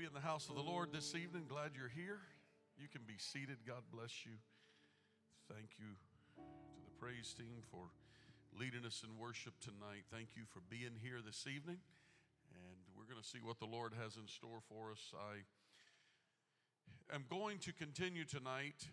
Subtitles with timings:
[0.00, 1.44] Be in the house of the Lord this evening.
[1.44, 2.24] Glad you're here.
[2.80, 3.68] You can be seated.
[3.68, 4.32] God bless you.
[5.44, 5.92] Thank you
[6.40, 7.92] to the praise team for
[8.56, 10.08] leading us in worship tonight.
[10.08, 11.84] Thank you for being here this evening.
[12.48, 15.12] And we're going to see what the Lord has in store for us.
[15.12, 15.44] I
[17.12, 18.88] am going to continue tonight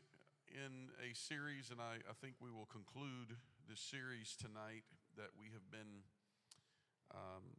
[0.52, 3.40] in a series, and I, I think we will conclude
[3.72, 4.84] this series tonight
[5.16, 6.04] that we have been
[7.16, 7.56] um,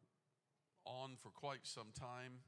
[0.85, 2.45] on for quite some time.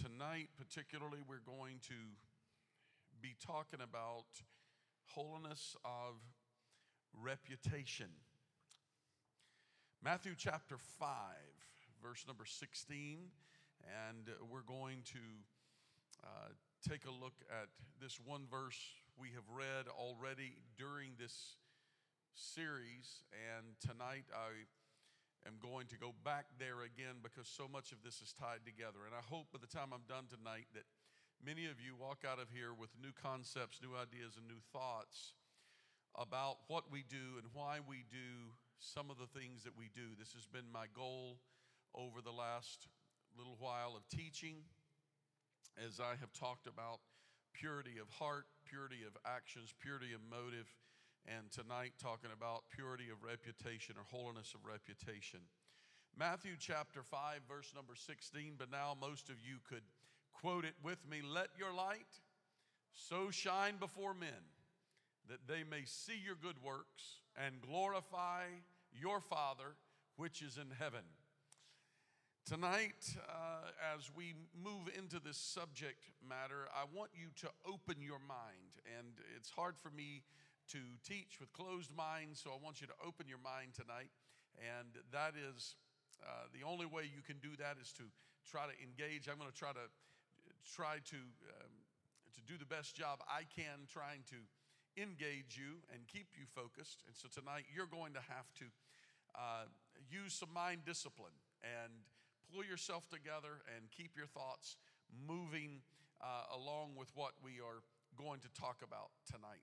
[0.00, 1.94] Tonight, particularly, we're going to
[3.20, 4.26] be talking about
[5.06, 6.14] holiness of
[7.20, 8.06] reputation.
[10.00, 11.08] Matthew chapter 5,
[12.00, 13.18] verse number 16,
[13.82, 15.18] and we're going to
[16.22, 16.50] uh,
[16.88, 17.66] take a look at
[18.00, 18.78] this one verse
[19.18, 21.56] we have read already during this
[22.34, 24.62] series, and tonight I
[25.46, 29.06] am going to go back there again because so much of this is tied together.
[29.06, 30.88] And I hope by the time I'm done tonight that
[31.38, 35.38] many of you walk out of here with new concepts, new ideas, and new thoughts
[36.16, 40.18] about what we do and why we do some of the things that we do.
[40.18, 41.38] This has been my goal
[41.94, 42.88] over the last
[43.36, 44.66] little while of teaching
[45.78, 46.98] as I have talked about
[47.54, 50.66] purity of heart, purity of actions, purity of motive
[51.36, 55.40] and tonight talking about purity of reputation or holiness of reputation.
[56.16, 59.82] Matthew chapter 5, verse number 16, but now most of you could
[60.32, 62.20] quote it with me Let your light
[62.94, 64.48] so shine before men
[65.28, 68.44] that they may see your good works and glorify
[68.92, 69.76] your Father
[70.16, 71.04] which is in heaven.
[72.46, 78.18] Tonight, uh, as we move into this subject matter, I want you to open your
[78.26, 78.80] mind.
[78.98, 80.22] And it's hard for me
[80.72, 84.10] to teach with closed minds, so I want you to open your mind tonight.
[84.58, 85.76] And that is
[86.22, 88.04] uh, the only way you can do that is to
[88.44, 89.28] try to engage.
[89.28, 89.86] I'm going to try to
[90.64, 91.74] try to um,
[92.34, 94.38] to do the best job I can trying to
[94.98, 97.02] engage you and keep you focused.
[97.06, 98.66] And so tonight you're going to have to
[99.34, 99.66] uh,
[100.10, 101.92] use some mind discipline and
[102.50, 104.76] pull yourself together and keep your thoughts
[105.10, 105.82] moving
[106.20, 107.82] uh, along with what we are
[108.16, 109.62] going to talk about tonight.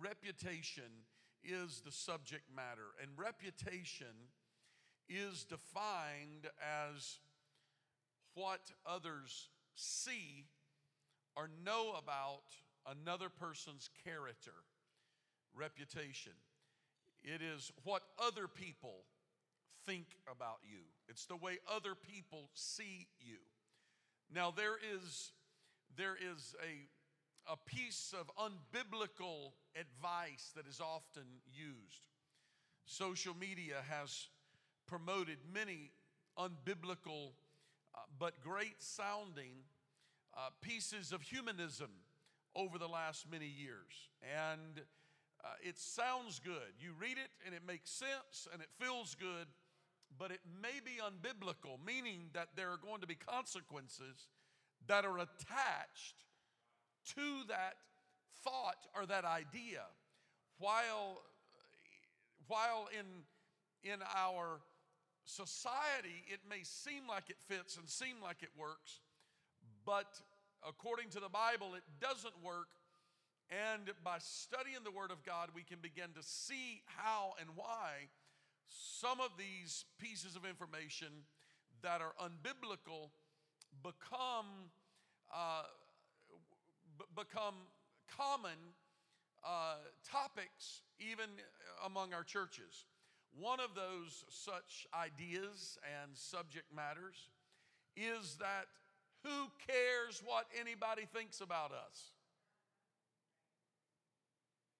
[0.00, 1.04] Reputation
[1.44, 4.30] is the subject matter, and reputation
[5.08, 7.18] is defined as
[8.34, 10.46] what others see
[11.36, 12.42] or know about
[12.86, 14.52] another person's character.
[15.54, 16.32] Reputation.
[17.22, 19.04] It is what other people
[19.86, 23.38] think about you, it's the way other people see you.
[24.32, 25.32] Now, there is,
[25.96, 26.86] there is a,
[27.46, 32.02] a piece of unbiblical advice that is often used.
[32.84, 34.28] Social media has
[34.86, 35.92] promoted many
[36.38, 37.32] unbiblical
[37.94, 39.52] uh, but great sounding
[40.36, 41.90] uh, pieces of humanism
[42.54, 44.10] over the last many years.
[44.22, 44.82] And
[45.42, 46.74] uh, it sounds good.
[46.78, 49.46] You read it and it makes sense and it feels good,
[50.18, 54.28] but it may be unbiblical, meaning that there are going to be consequences
[54.86, 56.24] that are attached
[57.14, 57.74] to that
[58.44, 59.82] thought or that idea.
[60.58, 61.22] While,
[62.46, 63.06] while in,
[63.90, 64.60] in our
[65.24, 69.00] society it may seem like it fits and seem like it works,
[69.84, 70.20] but
[70.66, 72.68] according to the Bible, it doesn't work.
[73.50, 78.08] And by studying the Word of God, we can begin to see how and why
[78.68, 81.08] some of these pieces of information
[81.82, 83.10] that are unbiblical
[83.82, 84.70] become
[85.34, 85.62] uh,
[87.16, 87.54] become
[88.16, 88.58] common
[89.44, 89.76] uh,
[90.10, 91.26] topics even
[91.84, 92.86] among our churches.
[93.38, 97.30] One of those such ideas and subject matters
[97.96, 98.66] is that
[99.22, 102.12] who cares what anybody thinks about us?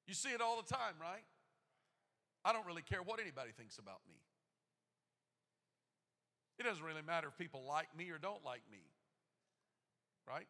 [0.07, 1.23] You see it all the time, right?
[2.45, 4.17] I don't really care what anybody thinks about me.
[6.59, 8.81] It doesn't really matter if people like me or don't like me,
[10.29, 10.47] right?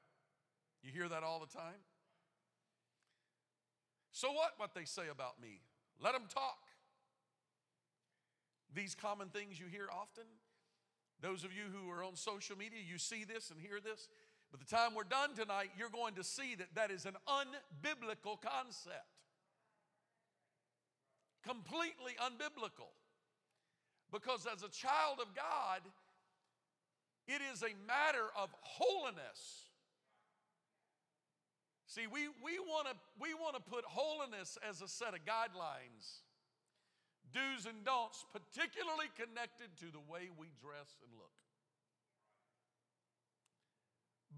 [0.83, 1.81] You hear that all the time?
[4.13, 5.61] So what, what they say about me?
[6.03, 6.59] Let them talk.
[8.75, 10.25] These common things you hear often.
[11.21, 14.09] Those of you who are on social media, you see this and hear this.
[14.53, 18.41] By the time we're done tonight, you're going to see that that is an unbiblical
[18.41, 19.07] concept.
[21.47, 22.91] Completely unbiblical.
[24.11, 25.83] Because as a child of God,
[27.29, 29.70] it is a matter of holiness.
[31.91, 36.23] See, we, we want to we wanna put holiness as a set of guidelines,
[37.35, 41.35] do's and don'ts, particularly connected to the way we dress and look.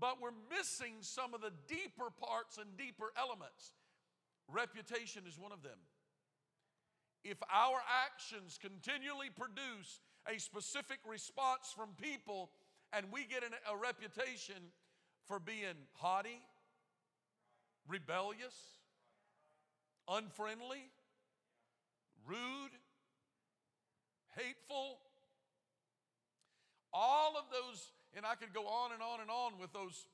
[0.00, 3.76] But we're missing some of the deeper parts and deeper elements.
[4.48, 5.76] Reputation is one of them.
[7.22, 12.48] If our actions continually produce a specific response from people
[12.94, 14.72] and we get a reputation
[15.28, 16.40] for being haughty,
[17.88, 18.54] rebellious,
[20.08, 20.90] unfriendly,
[22.26, 22.72] rude,
[24.36, 24.98] hateful,
[26.92, 30.06] all of those, and I could go on and on and on with those,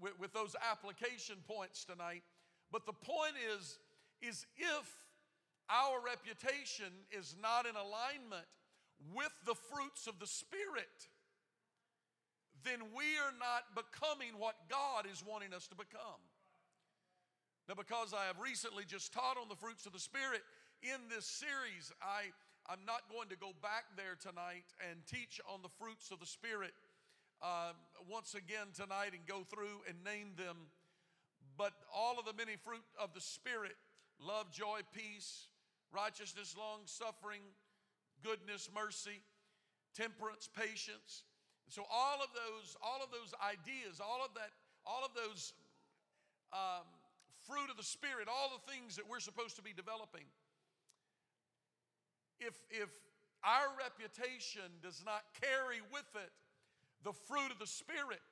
[0.00, 2.22] with, with those application points tonight.
[2.72, 3.78] But the point is,
[4.22, 4.96] is if
[5.68, 8.46] our reputation is not in alignment
[9.14, 11.08] with the fruits of the Spirit,
[12.64, 16.20] then we are not becoming what God is wanting us to become.
[17.68, 20.42] Now, because I have recently just taught on the fruits of the Spirit
[20.82, 22.30] in this series, I,
[22.70, 26.26] I'm not going to go back there tonight and teach on the fruits of the
[26.26, 26.70] Spirit
[27.42, 27.74] uh,
[28.08, 30.70] once again tonight and go through and name them.
[31.58, 33.74] But all of the many fruit of the Spirit
[34.22, 35.48] love, joy, peace,
[35.92, 37.42] righteousness, long suffering,
[38.22, 39.20] goodness, mercy,
[39.94, 41.24] temperance, patience,
[41.68, 44.54] so all of those, all of those ideas, all of that,
[44.86, 45.52] all of those
[46.54, 46.86] um,
[47.48, 50.26] fruit of the Spirit, all the things that we're supposed to be developing,
[52.40, 52.90] if if
[53.44, 56.32] our reputation does not carry with it
[57.04, 58.26] the fruit of the Spirit,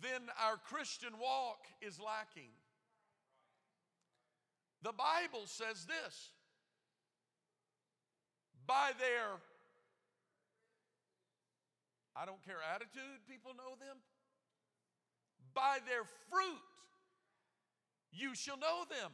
[0.00, 2.50] then our Christian walk is lacking.
[4.82, 6.30] The Bible says this
[8.66, 9.40] by their
[12.16, 13.98] I don't care attitude, people know them.
[15.52, 16.62] By their fruit,
[18.14, 19.10] you shall know them.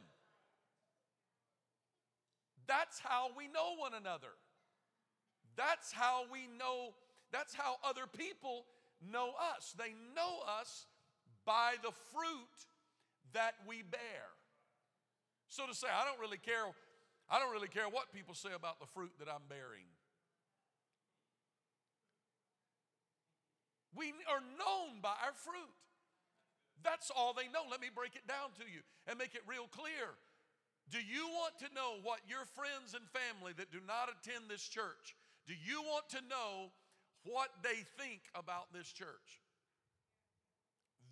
[2.67, 4.33] That's how we know one another.
[5.57, 6.93] That's how we know,
[7.31, 8.65] that's how other people
[9.11, 9.73] know us.
[9.77, 10.85] They know us
[11.45, 12.55] by the fruit
[13.33, 14.29] that we bear.
[15.49, 16.63] So to say, I don't really care,
[17.29, 19.89] I don't really care what people say about the fruit that I'm bearing.
[23.93, 25.80] We are known by our fruit.
[26.83, 27.65] That's all they know.
[27.69, 30.17] Let me break it down to you and make it real clear.
[30.89, 34.67] Do you want to know what your friends and family that do not attend this
[34.67, 35.15] church,
[35.47, 36.73] do you want to know
[37.23, 39.41] what they think about this church?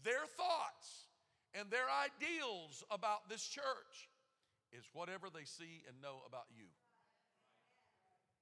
[0.04, 1.08] Their thoughts
[1.54, 4.10] and their ideals about this church
[4.72, 6.68] is whatever they see and know about you.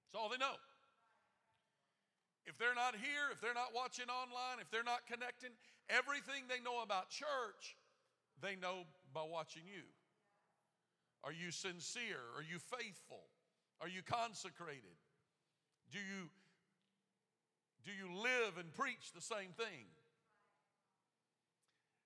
[0.08, 0.56] That's all they know.
[2.48, 5.52] If they're not here, if they're not watching online, if they're not connecting,
[5.92, 7.76] everything they know about church,
[8.42, 9.84] they know by watching you.
[11.28, 12.24] Are you sincere?
[12.40, 13.28] Are you faithful?
[13.82, 14.96] Are you consecrated?
[15.92, 16.32] Do you
[17.84, 19.88] do you live and preach the same thing?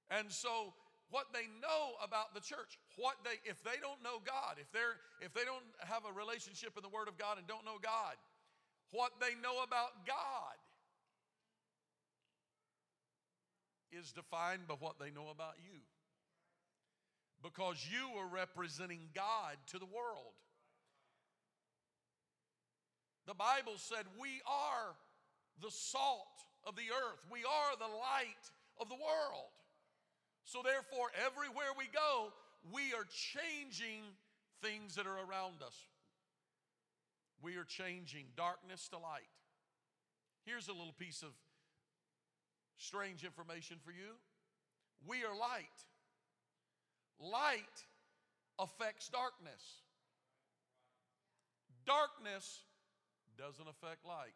[0.09, 0.73] And so
[1.09, 4.97] what they know about the church, what they if they don't know God, if they're
[5.21, 8.17] if they don't have a relationship in the word of God and don't know God,
[8.91, 10.59] what they know about God
[13.91, 15.79] is defined by what they know about you.
[17.43, 20.35] Because you are representing God to the world.
[23.27, 24.95] The Bible said we are
[25.61, 28.45] the salt of the earth, we are the light
[28.79, 29.51] of the world.
[30.43, 32.33] So, therefore, everywhere we go,
[32.73, 34.01] we are changing
[34.61, 35.77] things that are around us.
[37.41, 39.29] We are changing darkness to light.
[40.45, 41.29] Here's a little piece of
[42.77, 44.17] strange information for you.
[45.07, 45.65] We are light.
[47.19, 47.85] Light
[48.59, 49.81] affects darkness.
[51.85, 52.63] Darkness
[53.37, 54.35] doesn't affect light.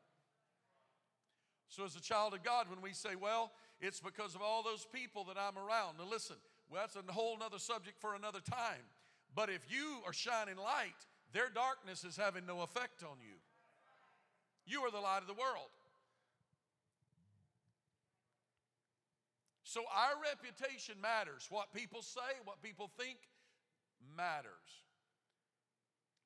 [1.67, 4.87] So, as a child of God, when we say, well, it's because of all those
[4.93, 5.97] people that I'm around.
[5.97, 6.37] Now, listen,
[6.69, 8.81] well, that's a whole other subject for another time.
[9.35, 10.95] But if you are shining light,
[11.35, 13.35] their darkness is having no effect on you.
[14.65, 15.69] You are the light of the world.
[19.63, 21.47] So, our reputation matters.
[21.49, 23.17] What people say, what people think
[24.15, 24.47] matters.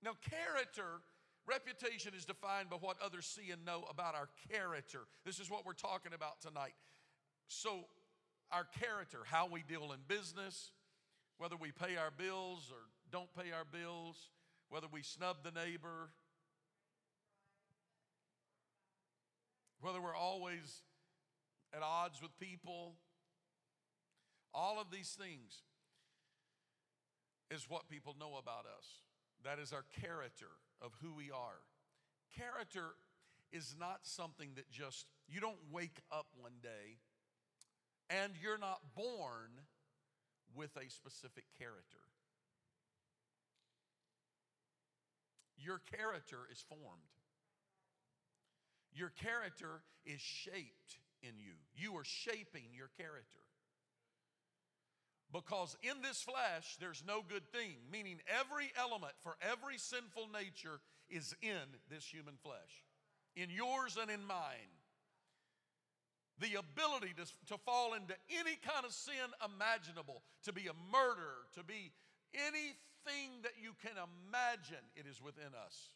[0.03, 1.01] Now, character
[1.49, 4.99] Reputation is defined by what others see and know about our character.
[5.25, 6.75] This is what we're talking about tonight.
[7.47, 7.85] So,
[8.51, 10.69] our character, how we deal in business,
[11.39, 14.29] whether we pay our bills or don't pay our bills,
[14.69, 16.11] whether we snub the neighbor,
[19.81, 20.83] whether we're always
[21.73, 22.95] at odds with people,
[24.53, 25.63] all of these things
[27.51, 28.85] is what people know about us.
[29.43, 30.49] That is our character
[30.81, 31.61] of who we are.
[32.35, 32.95] Character
[33.51, 36.97] is not something that just, you don't wake up one day
[38.09, 39.49] and you're not born
[40.55, 42.08] with a specific character.
[45.63, 47.13] Your character is formed.
[48.93, 51.53] Your character is shaped in you.
[51.75, 53.39] You are shaping your character.
[55.31, 60.79] Because in this flesh, there's no good thing, meaning every element for every sinful nature
[61.09, 62.83] is in this human flesh,
[63.35, 64.73] in yours and in mine.
[66.39, 71.45] The ability to, to fall into any kind of sin imaginable, to be a murderer,
[71.55, 71.91] to be
[73.06, 75.89] anything that you can imagine, it is within us.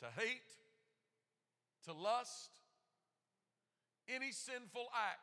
[0.00, 0.50] To hate,
[1.84, 2.50] to lust,
[4.08, 5.20] any sinful act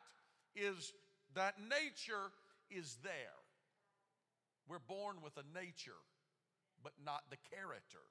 [0.56, 0.92] is
[1.34, 2.32] that nature
[2.70, 3.38] is there.
[4.68, 6.00] We're born with a nature,
[6.82, 8.02] but not the character.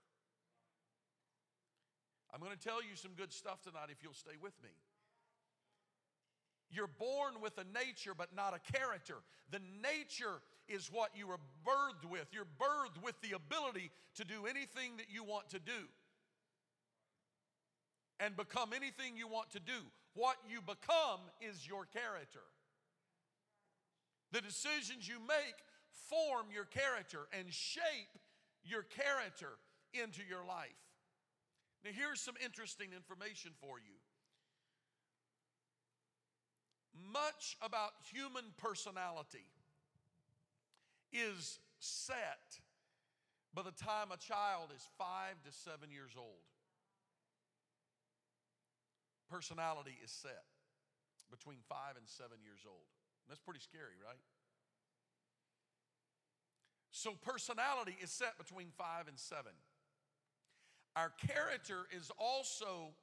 [2.33, 4.69] I'm going to tell you some good stuff tonight if you'll stay with me.
[6.71, 9.15] You're born with a nature, but not a character.
[9.51, 12.27] The nature is what you are birthed with.
[12.31, 15.87] You're birthed with the ability to do anything that you want to do
[18.19, 19.81] and become anything you want to do.
[20.13, 22.45] What you become is your character.
[24.31, 25.55] The decisions you make
[26.09, 28.19] form your character and shape
[28.63, 29.57] your character
[29.93, 30.69] into your life.
[31.83, 33.97] Now, here's some interesting information for you.
[37.11, 39.47] Much about human personality
[41.11, 42.59] is set
[43.53, 46.45] by the time a child is five to seven years old.
[49.29, 50.43] Personality is set
[51.29, 52.87] between five and seven years old.
[53.27, 54.19] That's pretty scary, right?
[56.91, 59.53] So, personality is set between five and seven.
[60.95, 62.93] Our character is also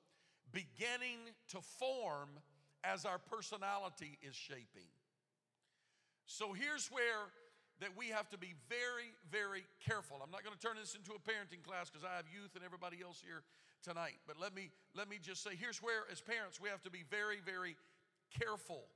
[0.53, 2.29] beginning to form
[2.85, 4.89] as our personality is shaping.
[6.27, 7.33] So, here's where
[7.81, 10.19] that we have to be very, very careful.
[10.23, 12.65] I'm not going to turn this into a parenting class because I have youth and
[12.65, 13.43] everybody else here
[13.83, 14.19] tonight.
[14.27, 17.05] But let me let me just say here's where as parents we have to be
[17.11, 17.77] very, very
[18.35, 18.91] careful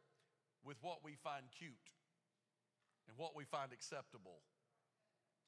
[0.65, 1.87] with what we find cute
[3.09, 4.43] and what we find acceptable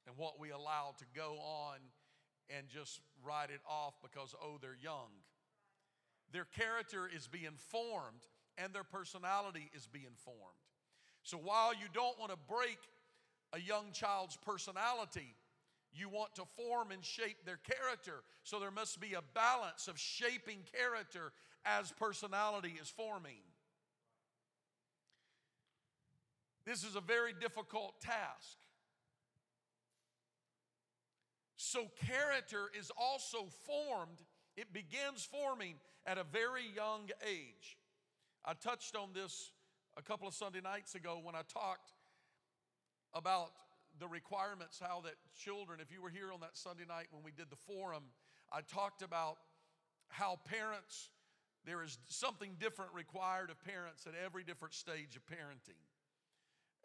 [0.07, 1.79] and what we allow to go on
[2.51, 5.11] and just write it off because, oh, they're young.
[6.33, 8.27] Their character is being formed
[8.59, 10.61] and their personality is being formed.
[11.23, 12.79] So while you don't want to break
[13.55, 15.35] a young child's personality,
[15.93, 18.23] you want to form and shape their character.
[18.43, 21.33] So there must be a balance of shaping character
[21.65, 23.39] as personality is forming.
[26.67, 28.59] This is a very difficult task.
[31.57, 34.23] So, character is also formed,
[34.57, 35.75] it begins forming
[36.07, 37.79] at a very young age.
[38.45, 39.51] I touched on this
[39.97, 41.93] a couple of Sunday nights ago when I talked
[43.15, 43.53] about
[43.99, 47.31] the requirements, how that children, if you were here on that Sunday night when we
[47.31, 48.05] did the forum,
[48.53, 49.37] I talked about
[50.09, 51.11] how parents,
[51.65, 55.79] there is something different required of parents at every different stage of parenting.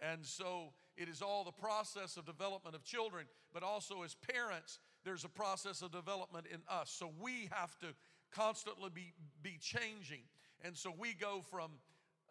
[0.01, 4.79] And so it is all the process of development of children, but also as parents,
[5.03, 6.89] there's a process of development in us.
[6.89, 7.88] So we have to
[8.31, 10.21] constantly be, be changing.
[10.62, 11.71] And so we go from,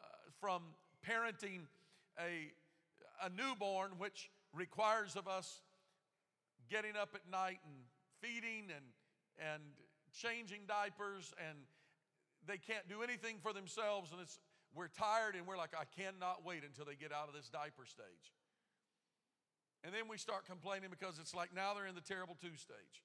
[0.00, 0.07] uh,
[0.40, 0.62] from
[1.07, 1.67] parenting
[2.19, 2.52] a,
[3.23, 5.63] a newborn, which requires of us
[6.71, 7.75] getting up at night and
[8.21, 8.85] feeding and,
[9.53, 9.63] and
[10.13, 11.59] changing diapers, and
[12.47, 14.39] they can't do anything for themselves, and it's
[14.75, 17.87] we're tired and we're like, I cannot wait until they get out of this diaper
[17.87, 18.37] stage.
[19.85, 23.03] And then we start complaining because it's like now they're in the terrible two stage.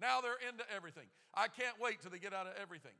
[0.00, 1.06] Now they're into everything.
[1.34, 2.96] I can't wait till they get out of everything.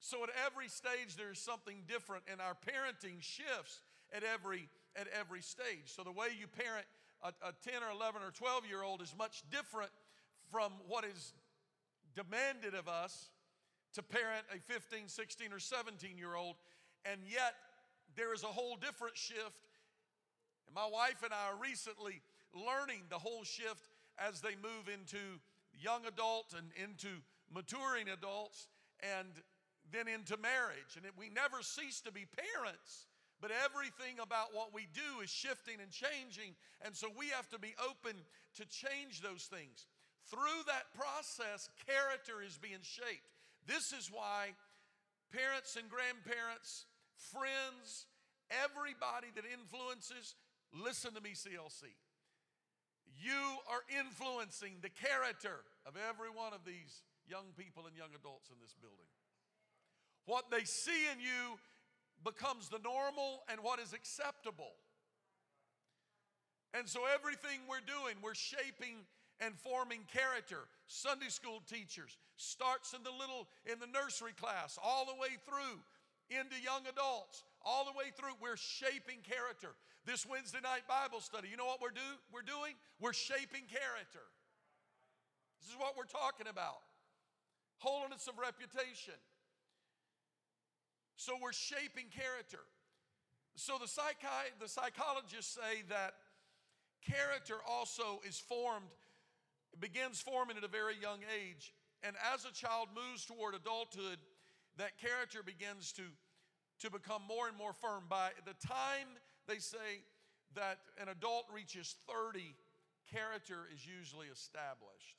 [0.00, 3.80] So at every stage there's something different and our parenting shifts
[4.12, 5.86] at every at every stage.
[5.86, 6.86] So the way you parent
[7.22, 9.90] a, a 10 or 11 or 12 year old is much different
[10.50, 11.34] from what is
[12.14, 13.30] demanded of us
[13.94, 16.56] to parent a 15, 16 or 17 year old.
[17.04, 17.54] And yet
[18.16, 19.66] there is a whole different shift.
[20.66, 22.20] And my wife and I are recently
[22.54, 23.88] learning the whole shift
[24.18, 25.18] as they move into
[25.72, 27.08] young adult and into
[27.52, 28.68] maturing adults
[29.00, 29.28] and
[29.92, 30.96] then into marriage.
[30.96, 33.06] And we never cease to be parents,
[33.40, 36.56] but everything about what we do is shifting and changing.
[36.84, 38.16] And so we have to be open
[38.56, 39.86] to change those things.
[40.30, 43.32] Through that process, character is being shaped.
[43.64, 44.52] This is why
[45.32, 46.84] parents and grandparents,
[47.16, 48.08] friends,
[48.52, 50.36] everybody that influences,
[50.72, 51.92] listen to me, CLC.
[53.18, 58.48] You are influencing the character of every one of these young people and young adults
[58.48, 59.08] in this building.
[60.28, 61.56] What they see in you
[62.20, 64.76] becomes the normal and what is acceptable.
[66.76, 69.08] And so everything we're doing, we're shaping
[69.40, 70.68] and forming character.
[70.84, 75.80] Sunday school teachers starts in the little in the nursery class all the way through
[76.28, 79.72] into young adults, all the way through we're shaping character.
[80.04, 82.76] This Wednesday night Bible study, you know what we're do we're doing?
[83.00, 84.28] We're shaping character.
[85.64, 86.84] This is what we're talking about.
[87.80, 89.16] Holiness of reputation.
[91.18, 92.62] So we're shaping character.
[93.56, 96.14] So the, psychi- the psychologists say that
[97.04, 98.86] character also is formed,
[99.80, 101.74] begins forming at a very young age.
[102.04, 104.18] And as a child moves toward adulthood,
[104.76, 106.02] that character begins to,
[106.82, 108.04] to become more and more firm.
[108.08, 109.08] By the time
[109.48, 110.06] they say
[110.54, 112.54] that an adult reaches 30,
[113.12, 115.18] character is usually established.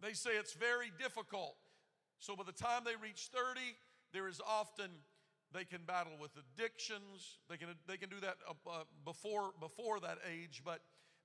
[0.00, 1.56] They say it's very difficult
[2.18, 3.60] so by the time they reach 30,
[4.12, 4.90] there is often
[5.52, 7.38] they can battle with addictions.
[7.48, 10.80] They can, they can do that uh, uh, before, before that age, but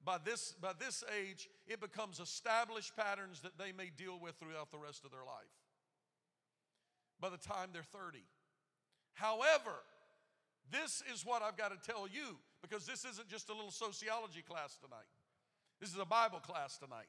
[0.05, 4.71] by this, by this age, it becomes established patterns that they may deal with throughout
[4.71, 5.51] the rest of their life.
[7.19, 8.19] By the time they're 30.
[9.13, 9.79] However,
[10.71, 14.41] this is what I've got to tell you because this isn't just a little sociology
[14.41, 15.07] class tonight.
[15.79, 17.07] This is a Bible class tonight.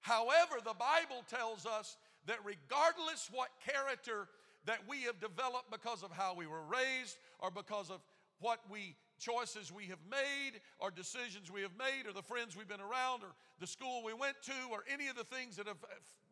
[0.00, 4.28] However, the Bible tells us that regardless what character
[4.64, 8.00] that we have developed because of how we were raised or because of
[8.40, 12.68] what we choices we have made or decisions we have made or the friends we've
[12.68, 13.30] been around or
[13.60, 15.76] the school we went to or any of the things that have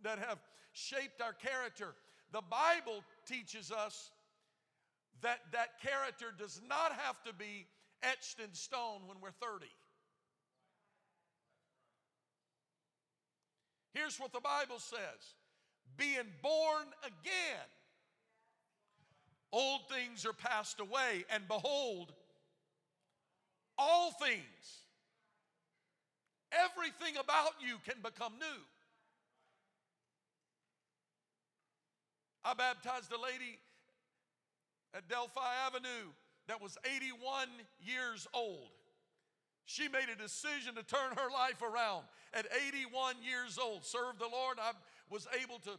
[0.02, 0.38] that have
[0.72, 1.94] shaped our character
[2.32, 4.10] the bible teaches us
[5.20, 7.66] that that character does not have to be
[8.02, 9.66] etched in stone when we're 30
[13.94, 15.34] here's what the bible says
[15.96, 17.68] being born again.
[19.52, 22.12] Old things are passed away, and behold,
[23.76, 24.84] all things,
[26.52, 28.62] everything about you can become new.
[32.44, 33.58] I baptized a lady
[34.94, 36.10] at Delphi Avenue
[36.48, 37.48] that was 81
[37.80, 38.70] years old.
[39.64, 43.84] She made a decision to turn her life around at 81 years old.
[43.84, 44.58] Serve the Lord.
[44.60, 44.72] I
[45.10, 45.70] was able to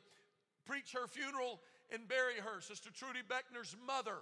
[0.66, 1.60] preach her funeral
[1.92, 2.62] and bury her.
[2.62, 4.18] Sister Trudy Beckner's mother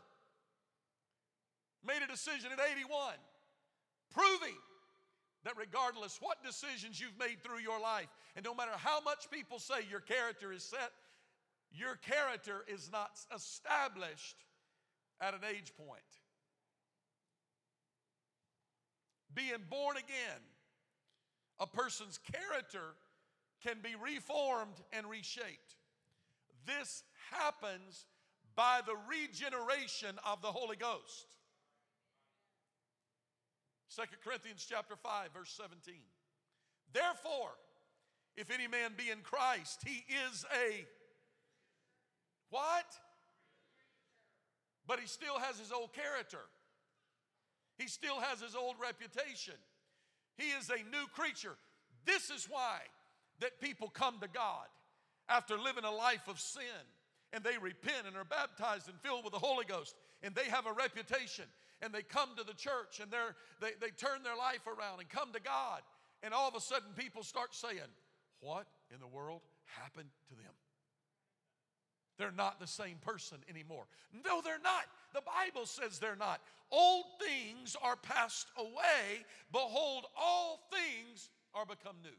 [1.86, 3.14] made a decision at 81,
[4.14, 4.56] proving
[5.44, 9.60] that regardless what decisions you've made through your life, and no matter how much people
[9.60, 10.92] say your character is set,
[11.72, 14.36] your character is not established
[15.22, 16.02] at an age point.
[19.34, 20.42] Being born again,
[21.60, 22.96] a person's character
[23.64, 25.76] can be reformed and reshaped.
[26.66, 28.06] This happens
[28.56, 31.28] by the regeneration of the Holy Ghost.
[33.96, 35.96] 2 Corinthians chapter 5 verse 17.
[36.94, 37.52] Therefore,
[38.36, 40.86] if any man be in Christ, he is a
[42.50, 42.86] what?
[44.88, 46.42] But he still has his old character.
[47.78, 49.54] He still has his old reputation.
[50.38, 51.56] He is a new creature.
[52.06, 52.80] This is why
[53.40, 54.68] that people come to God
[55.28, 56.64] after living a life of sin
[57.32, 60.66] and they repent and are baptized and filled with the Holy Ghost and they have
[60.66, 61.46] a reputation
[61.82, 65.10] and they come to the church and they're, they, they turn their life around and
[65.10, 65.82] come to God
[66.24, 67.90] and all of a sudden people start saying,
[68.42, 70.54] What in the world happened to them?
[72.18, 73.86] They're not the same person anymore.
[74.26, 74.84] No, they're not.
[75.14, 76.42] The Bible says they're not.
[76.70, 79.24] Old things are passed away.
[79.54, 82.10] Behold, all things are become new.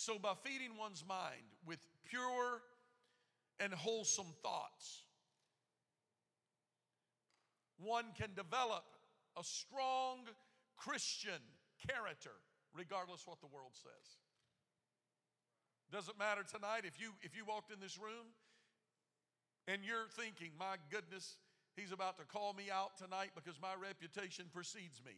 [0.00, 2.62] So, by feeding one's mind with pure
[3.60, 5.02] and wholesome thoughts,
[7.76, 8.84] one can develop
[9.38, 10.20] a strong
[10.78, 11.42] Christian
[11.86, 12.32] character,
[12.74, 14.16] regardless what the world says.
[15.92, 18.32] Doesn't matter tonight if you if you walked in this room
[19.68, 21.36] and you're thinking, "My goodness,
[21.76, 25.12] he's about to call me out tonight because my reputation precedes me."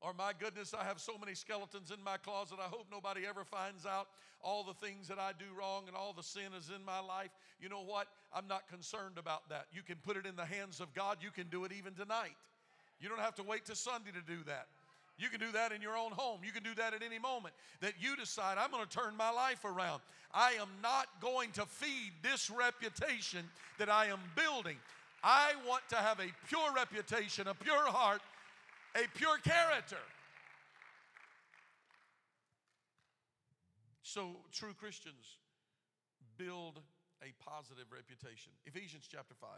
[0.00, 2.58] Or, my goodness, I have so many skeletons in my closet.
[2.60, 4.08] I hope nobody ever finds out
[4.42, 7.30] all the things that I do wrong and all the sin is in my life.
[7.60, 8.06] You know what?
[8.34, 9.66] I'm not concerned about that.
[9.72, 11.18] You can put it in the hands of God.
[11.20, 12.36] You can do it even tonight.
[13.00, 14.66] You don't have to wait to Sunday to do that.
[15.18, 16.40] You can do that in your own home.
[16.44, 19.30] You can do that at any moment that you decide, I'm going to turn my
[19.30, 20.02] life around.
[20.32, 24.76] I am not going to feed this reputation that I am building.
[25.24, 28.20] I want to have a pure reputation, a pure heart,
[28.96, 30.00] a pure character.
[34.02, 35.36] So, true Christians
[36.38, 36.80] build
[37.20, 38.52] a positive reputation.
[38.64, 39.50] Ephesians chapter 5,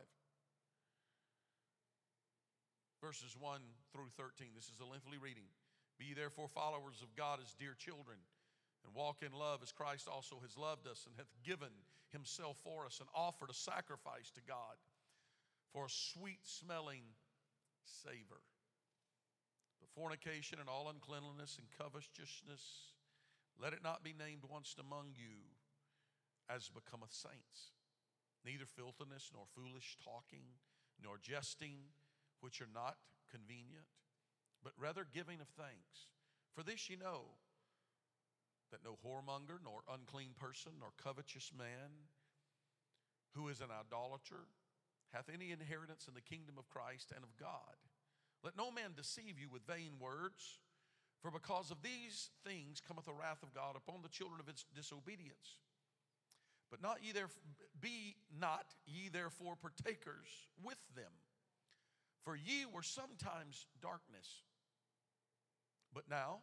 [3.02, 3.60] verses 1
[3.92, 4.48] through 13.
[4.56, 5.46] This is a lengthy reading.
[5.98, 8.18] Be therefore followers of God as dear children,
[8.84, 11.70] and walk in love as Christ also has loved us and hath given
[12.10, 14.78] himself for us and offered a sacrifice to God
[15.72, 17.02] for a sweet smelling
[17.84, 18.42] savor
[19.86, 22.94] fornication and all uncleanliness and covetousness,
[23.60, 25.54] let it not be named once among you
[26.48, 27.74] as becometh saints.
[28.44, 30.44] Neither filthiness, nor foolish talking,
[31.02, 31.90] nor jesting,
[32.40, 32.96] which are not
[33.30, 33.86] convenient,
[34.62, 36.08] but rather giving of thanks.
[36.54, 37.38] For this ye know
[38.70, 42.08] that no whoremonger, nor unclean person, nor covetous man,
[43.34, 44.46] who is an idolater,
[45.12, 47.87] hath any inheritance in the kingdom of Christ and of God.
[48.44, 50.60] Let no man deceive you with vain words,
[51.20, 54.64] for because of these things cometh the wrath of God upon the children of its
[54.74, 55.58] disobedience.
[56.70, 57.28] But not ye there,
[57.80, 60.28] be not ye therefore partakers
[60.62, 61.12] with them,
[62.24, 64.42] for ye were sometimes darkness,
[65.92, 66.38] but now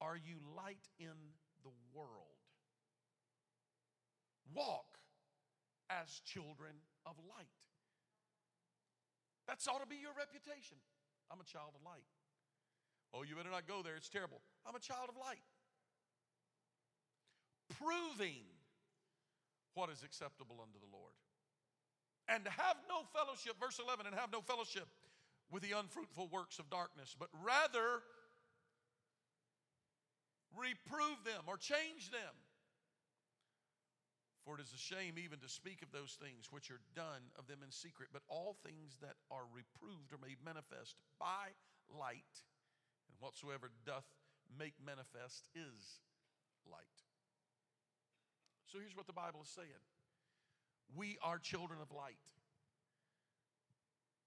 [0.00, 1.14] are you light in
[1.62, 2.08] the world.
[4.54, 4.98] Walk
[5.90, 6.74] as children
[7.06, 7.46] of light.
[9.46, 10.80] That's ought to be your reputation.
[11.30, 12.08] I'm a child of light.
[13.12, 13.96] Oh, you better not go there.
[13.96, 14.40] It's terrible.
[14.66, 15.44] I'm a child of light.
[17.78, 18.44] Proving
[19.74, 21.14] what is acceptable unto the Lord.
[22.28, 24.88] And have no fellowship, verse 11, and have no fellowship
[25.52, 28.00] with the unfruitful works of darkness, but rather
[30.56, 32.34] reprove them or change them
[34.44, 37.48] for it is a shame even to speak of those things which are done of
[37.48, 41.56] them in secret, but all things that are reproved are made manifest by
[41.88, 42.44] light,
[43.08, 44.04] and whatsoever doth
[44.52, 46.04] make manifest is
[46.68, 47.00] light.
[48.68, 49.82] So here's what the Bible is saying
[50.92, 52.20] We are children of light.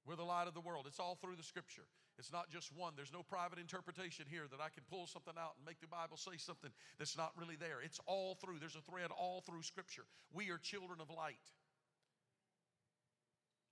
[0.06, 0.86] We're the light of the world.
[0.88, 1.86] It's all through the scripture.
[2.18, 2.94] It's not just one.
[2.96, 6.18] There's no private interpretation here that I can pull something out and make the Bible
[6.18, 7.78] say something that's not really there.
[7.84, 8.58] It's all through.
[8.60, 10.06] There's a thread all through scripture.
[10.34, 11.46] We are children of light.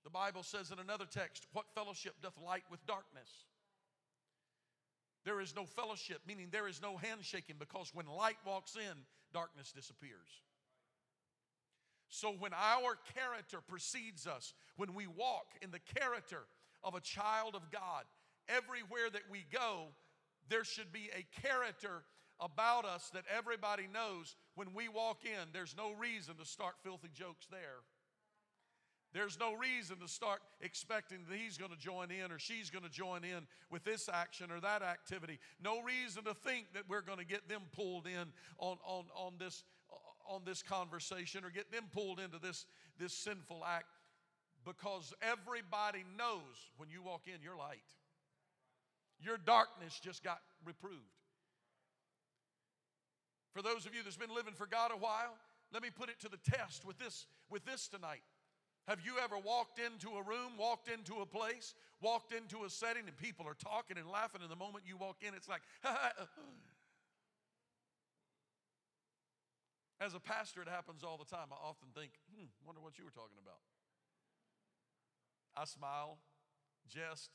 [0.03, 3.29] The Bible says in another text, What fellowship doth light with darkness?
[5.25, 8.95] There is no fellowship, meaning there is no handshaking, because when light walks in,
[9.34, 10.29] darkness disappears.
[12.10, 16.43] So when our character precedes us, when we walk in the character
[16.84, 18.05] of a child of God,
[18.49, 19.88] everywhere that we go,
[20.49, 22.03] there should be a character
[22.39, 25.49] about us that everybody knows when we walk in.
[25.53, 27.84] There's no reason to start filthy jokes there.
[29.13, 32.84] There's no reason to start expecting that he's going to join in or she's going
[32.84, 35.39] to join in with this action or that activity.
[35.63, 39.36] No reason to think that we're going to get them pulled in on, on, on
[39.39, 39.63] this
[40.27, 42.65] on this conversation or get them pulled into this,
[42.99, 43.99] this sinful act
[44.65, 47.84] because everybody knows when you walk in, you're light.
[49.25, 51.01] Your darkness just got reproved.
[53.53, 55.33] For those of you that's been living for God a while,
[55.73, 58.21] let me put it to the test with this, with this tonight.
[58.88, 63.07] Have you ever walked into a room, walked into a place, walked into a setting,
[63.07, 65.63] and people are talking and laughing, and the moment you walk in, it's like,
[69.99, 71.47] As a pastor, it happens all the time.
[71.51, 73.63] I often think, hmm, wonder what you were talking about.
[75.55, 76.19] I smile,
[76.88, 77.31] jest,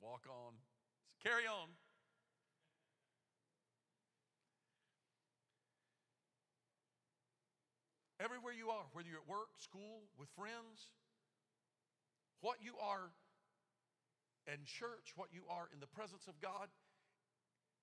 [0.00, 0.54] walk on,
[1.22, 1.68] carry on.
[8.20, 10.90] Everywhere you are, whether you're at work, school, with friends,
[12.40, 13.14] what you are
[14.46, 16.66] in church, what you are in the presence of God,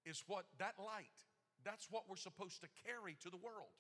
[0.05, 1.17] is what that light,
[1.63, 3.71] that's what we're supposed to carry to the world.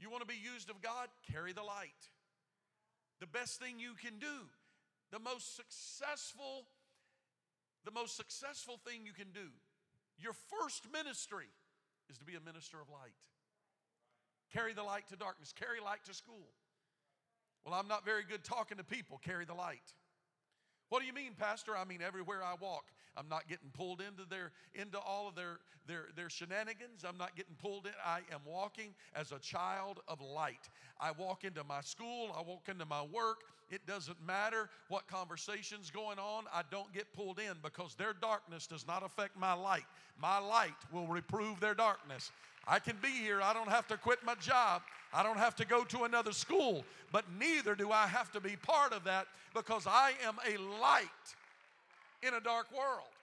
[0.00, 1.08] You want to be used of God?
[1.30, 2.08] Carry the light.
[3.20, 4.48] The best thing you can do,
[5.12, 6.64] the most successful,
[7.84, 9.48] the most successful thing you can do,
[10.18, 11.48] your first ministry
[12.08, 13.16] is to be a minister of light.
[14.52, 16.50] Carry the light to darkness, carry light to school.
[17.64, 19.94] Well, I'm not very good talking to people, carry the light.
[20.88, 21.76] What do you mean, Pastor?
[21.76, 22.84] I mean, everywhere I walk,
[23.20, 27.04] I'm not getting pulled into their into all of their their their shenanigans.
[27.06, 27.92] I'm not getting pulled in.
[28.04, 30.70] I am walking as a child of light.
[30.98, 33.40] I walk into my school, I walk into my work.
[33.70, 36.44] It doesn't matter what conversation's going on.
[36.52, 39.84] I don't get pulled in because their darkness does not affect my light.
[40.20, 42.32] My light will reprove their darkness.
[42.66, 43.40] I can be here.
[43.42, 44.82] I don't have to quit my job.
[45.12, 46.84] I don't have to go to another school.
[47.12, 51.06] But neither do I have to be part of that because I am a light
[52.22, 53.14] in a dark world.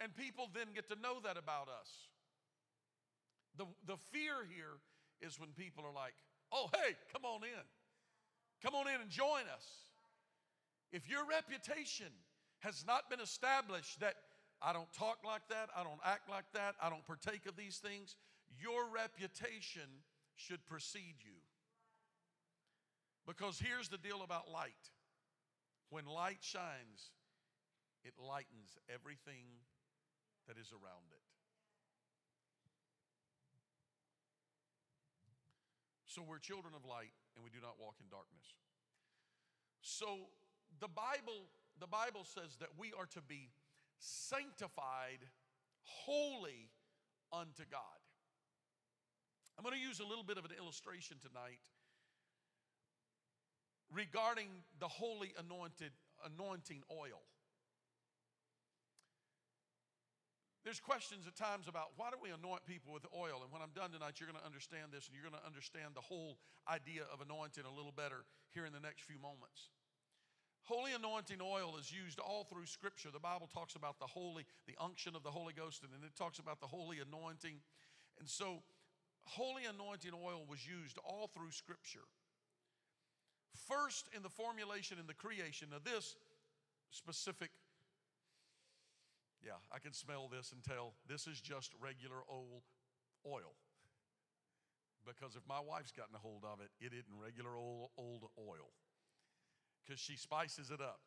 [0.00, 1.88] And people then get to know that about us.
[3.56, 4.80] The, the fear here
[5.20, 6.14] is when people are like,
[6.52, 7.64] oh, hey, come on in.
[8.62, 9.66] Come on in and join us.
[10.92, 12.12] If your reputation
[12.60, 14.14] has not been established that
[14.62, 17.78] I don't talk like that, I don't act like that, I don't partake of these
[17.78, 18.16] things,
[18.60, 19.88] your reputation
[20.36, 21.36] should precede you.
[23.26, 24.72] Because here's the deal about light
[25.94, 27.14] when light shines,
[28.02, 29.62] it lightens everything
[30.50, 31.22] that is around it.
[36.10, 38.58] So we're children of light and we do not walk in darkness.
[39.82, 40.34] So
[40.80, 41.46] the Bible
[41.78, 43.50] the Bible says that we are to be
[43.98, 45.22] sanctified,
[45.82, 46.70] holy
[47.32, 48.02] unto God.
[49.58, 51.62] I'm going to use a little bit of an illustration tonight
[53.92, 54.48] regarding
[54.80, 55.92] the holy anointed
[56.24, 57.20] anointing oil.
[60.64, 63.44] There's questions at times about why do we anoint people with oil?
[63.44, 65.92] And when I'm done tonight, you're going to understand this and you're going to understand
[65.92, 69.68] the whole idea of anointing a little better here in the next few moments.
[70.64, 73.12] Holy anointing oil is used all through Scripture.
[73.12, 76.16] The Bible talks about the holy, the unction of the Holy Ghost, and then it
[76.16, 77.60] talks about the holy anointing.
[78.18, 78.64] And so,
[79.28, 82.08] holy anointing oil was used all through Scripture.
[83.54, 86.16] First, in the formulation and the creation of this
[86.90, 87.50] specific,
[89.44, 92.62] yeah, I can smell this and tell this is just regular old
[93.26, 93.54] oil.
[95.06, 98.72] Because if my wife's gotten a hold of it, it isn't regular old, old oil
[99.84, 101.00] because she spices it up.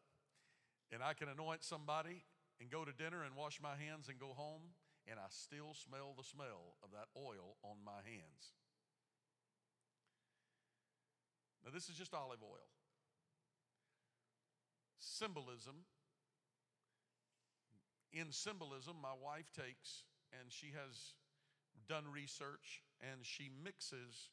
[0.94, 2.24] And I can anoint somebody
[2.62, 4.74] and go to dinner and wash my hands and go home,
[5.10, 8.54] and I still smell the smell of that oil on my hands.
[11.68, 12.72] Now, this is just olive oil.
[15.04, 15.84] Symbolism.
[18.16, 21.12] In symbolism, my wife takes and she has
[21.92, 24.32] done research and she mixes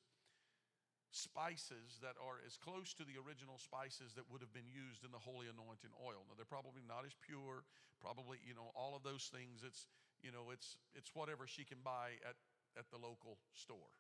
[1.11, 5.11] spices that are as close to the original spices that would have been used in
[5.11, 6.23] the holy anointing oil.
[6.31, 7.66] Now they're probably not as pure,
[7.99, 9.66] probably, you know, all of those things.
[9.66, 9.90] It's,
[10.23, 12.38] you know, it's it's whatever she can buy at,
[12.79, 13.90] at the local store.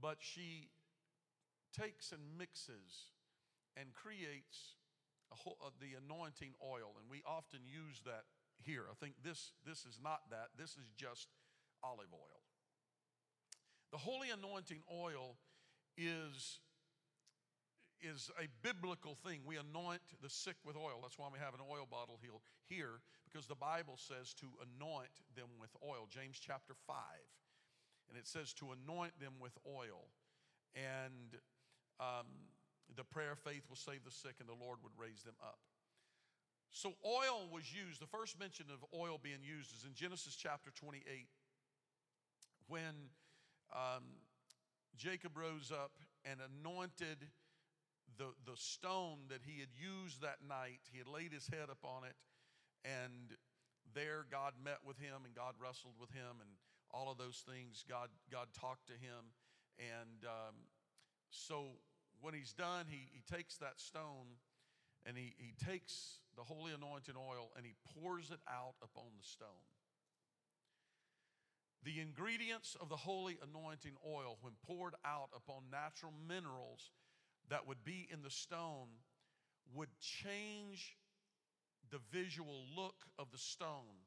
[0.00, 0.72] But she
[1.74, 3.10] takes and mixes
[3.76, 4.78] and creates
[5.34, 8.24] whole, uh, the anointing oil, and we often use that
[8.62, 8.86] here.
[8.90, 10.54] I think this this is not that.
[10.56, 11.28] This is just
[11.82, 12.40] olive oil.
[13.92, 15.36] The holy anointing oil
[15.96, 16.58] is,
[18.02, 19.42] is a biblical thing.
[19.46, 20.98] We anoint the sick with oil.
[21.02, 22.18] That's why we have an oil bottle
[22.66, 26.08] here, because the Bible says to anoint them with oil.
[26.10, 26.96] James chapter 5.
[28.08, 30.10] And it says to anoint them with oil.
[30.74, 31.38] And
[32.00, 32.26] um,
[32.96, 35.58] the prayer of faith will save the sick, and the Lord would raise them up.
[36.70, 38.00] So, oil was used.
[38.00, 41.26] The first mention of oil being used is in Genesis chapter 28
[42.66, 43.10] when
[43.72, 44.02] um,
[44.96, 45.92] Jacob rose up
[46.24, 47.30] and anointed
[48.18, 50.82] the, the stone that he had used that night.
[50.90, 52.16] He had laid his head upon it,
[52.82, 53.38] and
[53.94, 56.50] there God met with him and God wrestled with him and
[56.90, 57.84] all of those things.
[57.88, 59.34] God, God talked to him.
[59.78, 60.54] And um,
[61.34, 61.64] so
[62.20, 64.38] when he's done, he, he takes that stone
[65.04, 69.26] and he, he takes the holy anointing oil and he pours it out upon the
[69.26, 69.48] stone.
[71.84, 76.92] The ingredients of the holy anointing oil, when poured out upon natural minerals
[77.50, 78.88] that would be in the stone,
[79.74, 80.96] would change
[81.90, 84.00] the visual look of the stone.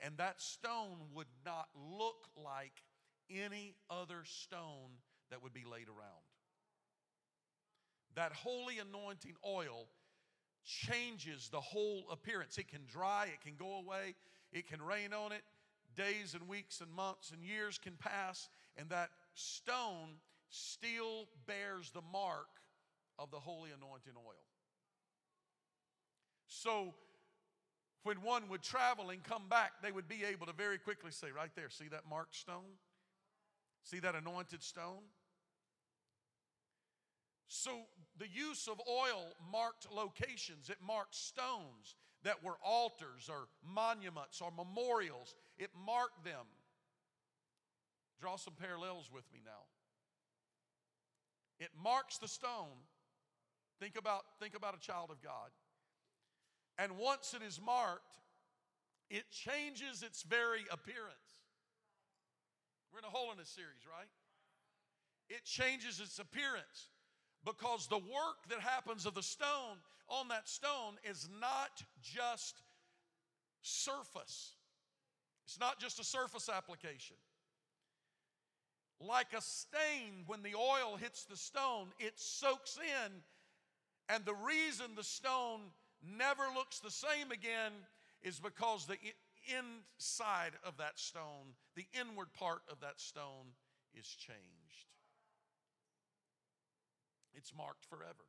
[0.00, 2.82] And that stone would not look like
[3.30, 4.98] any other stone
[5.30, 6.24] that would be laid around.
[8.14, 9.88] That holy anointing oil
[10.64, 12.58] changes the whole appearance.
[12.58, 14.14] It can dry, it can go away,
[14.52, 15.42] it can rain on it.
[15.94, 20.18] Days and weeks and months and years can pass, and that stone
[20.50, 22.48] still bears the mark
[23.18, 24.44] of the holy anointing oil.
[26.48, 26.94] So,
[28.02, 31.28] when one would travel and come back, they would be able to very quickly say,
[31.34, 32.78] Right there, see that marked stone?
[33.82, 35.02] See that anointed stone?
[37.48, 37.70] So,
[38.18, 44.50] the use of oil marked locations, it marked stones that were altars or monuments or
[44.50, 45.34] memorials.
[45.58, 46.46] It marked them.
[48.20, 49.66] Draw some parallels with me now.
[51.60, 52.82] It marks the stone.
[53.78, 55.50] Think about, think about a child of God.
[56.78, 58.18] And once it is marked,
[59.08, 61.44] it changes its very appearance.
[62.92, 64.08] We're in a holiness series, right?
[65.28, 66.88] It changes its appearance
[67.46, 69.78] because the work that happens of the stone
[70.08, 72.60] on that stone is not just
[73.62, 74.52] surface.
[75.46, 77.16] It's not just a surface application.
[79.00, 83.12] Like a stain, when the oil hits the stone, it soaks in,
[84.08, 85.60] and the reason the stone
[86.18, 87.72] never looks the same again
[88.22, 88.96] is because the
[89.46, 93.54] inside of that stone, the inward part of that stone,
[93.94, 94.95] is changed.
[97.36, 98.24] It's marked forever.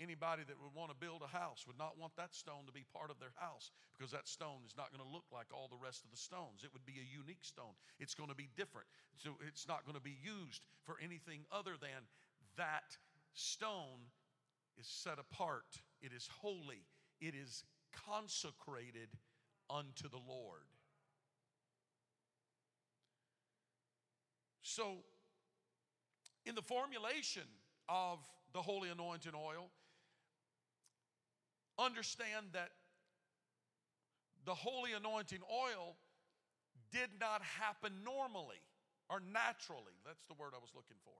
[0.00, 2.88] Anybody that would want to build a house would not want that stone to be
[2.88, 5.76] part of their house because that stone is not going to look like all the
[5.78, 6.64] rest of the stones.
[6.64, 7.76] It would be a unique stone.
[8.00, 8.88] It's going to be different.
[9.20, 12.08] So it's not going to be used for anything other than
[12.56, 12.96] that
[13.34, 14.08] stone
[14.80, 15.68] is set apart.
[16.00, 16.88] It is holy.
[17.20, 19.08] It is consecrated
[19.68, 20.64] unto the Lord.
[24.62, 25.04] So,
[26.46, 27.42] in the formulation
[27.90, 28.18] of
[28.54, 29.68] the holy anointing oil,
[31.78, 32.70] understand that
[34.44, 35.96] the holy anointing oil
[36.92, 38.62] did not happen normally
[39.08, 39.94] or naturally.
[40.06, 41.14] That's the word I was looking for.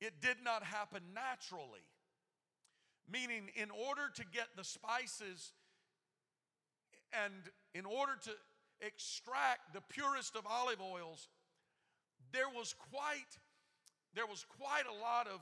[0.00, 1.84] It did not happen naturally.
[3.10, 5.52] Meaning, in order to get the spices
[7.12, 7.32] and
[7.72, 8.30] in order to
[8.80, 11.28] extract the purest of olive oils,
[12.32, 13.38] there was quite
[14.14, 15.40] there was quite a lot of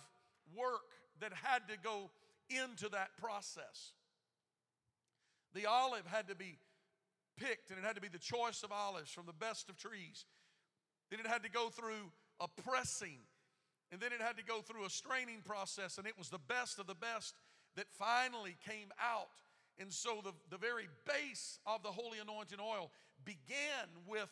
[0.57, 0.83] work
[1.21, 2.11] that had to go
[2.51, 3.93] into that process.
[5.55, 6.59] The olive had to be
[7.37, 10.25] picked, and it had to be the choice of olives from the best of trees.
[11.11, 13.19] Then it had to go through a pressing,
[13.93, 16.79] and then it had to go through a straining process, and it was the best
[16.79, 17.35] of the best
[17.77, 19.29] that finally came out.
[19.79, 22.91] And so the, the very base of the holy anointing oil
[23.25, 24.31] began with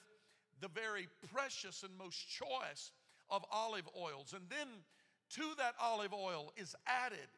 [0.61, 2.93] the very precious and most choice
[3.29, 4.35] of olive oils.
[4.35, 4.69] And then
[5.37, 7.29] to that olive oil is added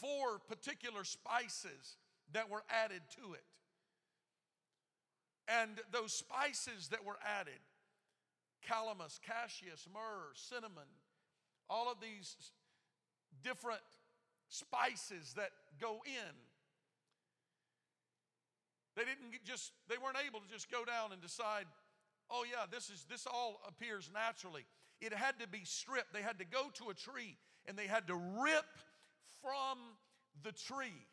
[0.00, 1.96] four particular spices
[2.32, 3.44] that were added to it.
[5.48, 7.60] And those spices that were added
[8.66, 10.90] calamus, cassia, myrrh, cinnamon,
[11.70, 12.36] all of these
[13.44, 13.80] different
[14.48, 16.34] spices that go in.
[18.96, 21.66] They didn't just, they weren't able to just go down and decide,
[22.30, 24.64] oh yeah, this is this all appears naturally.
[25.00, 26.12] It had to be stripped.
[26.12, 28.66] They had to go to a tree and they had to rip
[29.42, 29.78] from
[30.42, 31.06] the tree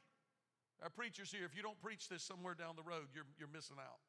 [0.83, 3.77] our preachers here, if you don't preach this somewhere down the road, you're, you're missing
[3.79, 4.03] out.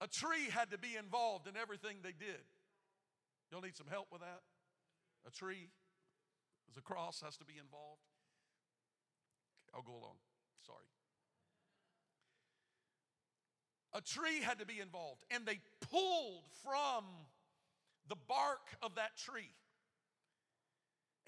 [0.00, 2.42] A tree had to be involved in everything they did.
[3.50, 4.42] You'll need some help with that?
[5.24, 5.70] A tree,
[6.76, 8.02] a cross, has to be involved.
[9.72, 10.18] I'll go along.
[10.66, 10.86] Sorry.
[13.92, 17.04] A tree had to be involved, and they pulled from
[18.08, 19.50] the bark of that tree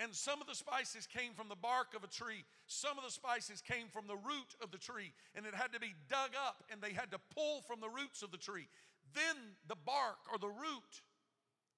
[0.03, 2.45] and some of the spices came from the bark of a tree.
[2.66, 5.12] Some of the spices came from the root of the tree.
[5.37, 8.22] And it had to be dug up and they had to pull from the roots
[8.22, 8.66] of the tree.
[9.14, 9.37] Then
[9.68, 11.03] the bark or the root,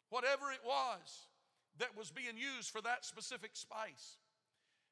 [0.09, 1.29] whatever it was
[1.79, 4.17] that was being used for that specific spice,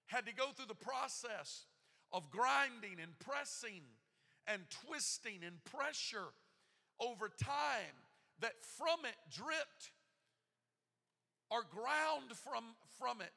[0.07, 1.65] had to go through the process
[2.13, 3.81] of grinding and pressing
[4.47, 6.33] and twisting and pressure
[7.01, 7.97] over time
[8.41, 9.91] that from it dripped
[11.51, 12.65] or ground from,
[12.99, 13.33] from it.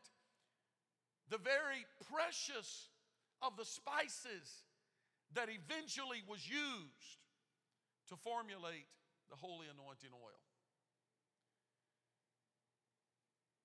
[1.30, 2.90] The very precious
[3.42, 4.64] of the spices
[5.34, 7.20] that eventually was used
[8.10, 8.88] to formulate
[9.30, 10.42] the holy anointing oil.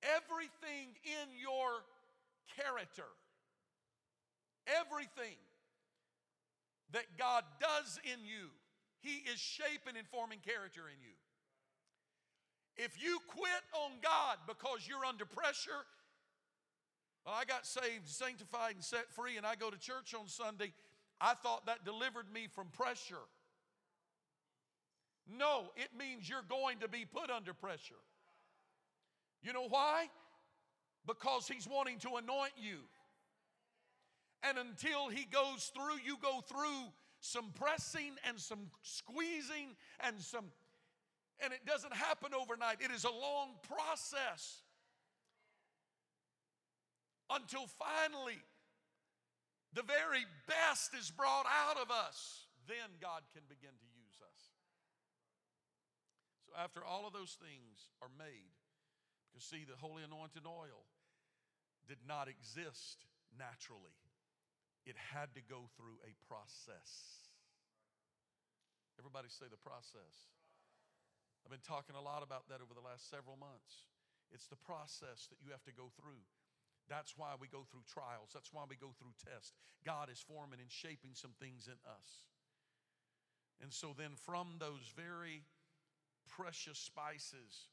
[0.02, 1.84] Everything in your
[2.56, 3.08] character,
[4.66, 5.36] everything
[6.92, 8.50] that God does in you
[9.00, 11.16] He is shaping and forming character in you.
[12.76, 15.84] If you quit on God because you're under pressure,
[17.24, 20.72] well, I got saved, sanctified, and set free, and I go to church on Sunday.
[21.20, 23.26] I thought that delivered me from pressure.
[25.38, 28.00] No, it means you're going to be put under pressure.
[29.42, 30.06] You know why?
[31.06, 32.78] Because He's wanting to anoint you.
[34.42, 40.46] And until He goes through, you go through some pressing and some squeezing and some,
[41.42, 42.78] and it doesn't happen overnight.
[42.80, 44.62] It is a long process
[47.30, 48.40] until finally
[49.72, 52.46] the very best is brought out of us.
[52.66, 54.40] Then God can begin to use us.
[56.46, 58.50] So, after all of those things are made,
[59.30, 60.88] because see, the holy anointed oil
[61.86, 63.06] did not exist
[63.38, 63.94] naturally,
[64.88, 67.28] it had to go through a process.
[68.98, 70.28] Everybody say the process.
[71.44, 73.88] I've been talking a lot about that over the last several months.
[74.28, 76.22] It's the process that you have to go through.
[76.88, 78.34] That's why we go through trials.
[78.34, 79.54] That's why we go through tests.
[79.86, 82.26] God is forming and shaping some things in us.
[83.62, 85.44] And so then, from those very
[86.28, 87.68] precious spices,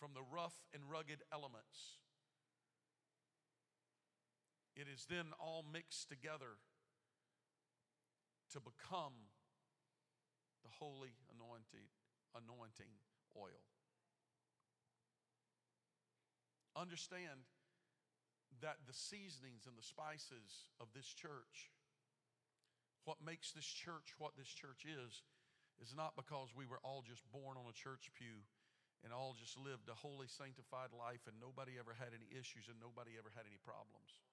[0.00, 2.00] from the rough and rugged elements,
[4.76, 6.60] it is then all mixed together
[8.52, 9.32] to become
[10.62, 12.92] the holy anointing
[13.34, 13.64] oil.
[16.76, 17.48] Understand
[18.60, 21.72] that the seasonings and the spices of this church,
[23.08, 25.24] what makes this church what this church is,
[25.80, 28.44] is not because we were all just born on a church pew
[29.04, 32.80] and all just lived a holy, sanctified life and nobody ever had any issues and
[32.80, 34.24] nobody ever had any problems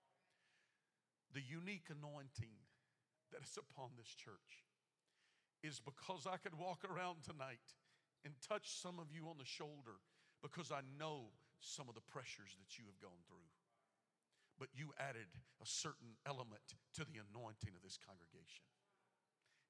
[1.34, 2.54] the unique anointing
[3.34, 4.64] that is upon this church
[5.66, 7.74] is because I could walk around tonight
[8.24, 9.98] and touch some of you on the shoulder
[10.42, 13.48] because I know some of the pressures that you have gone through.
[14.60, 15.32] But you added
[15.62, 16.62] a certain element
[16.96, 18.68] to the anointing of this congregation.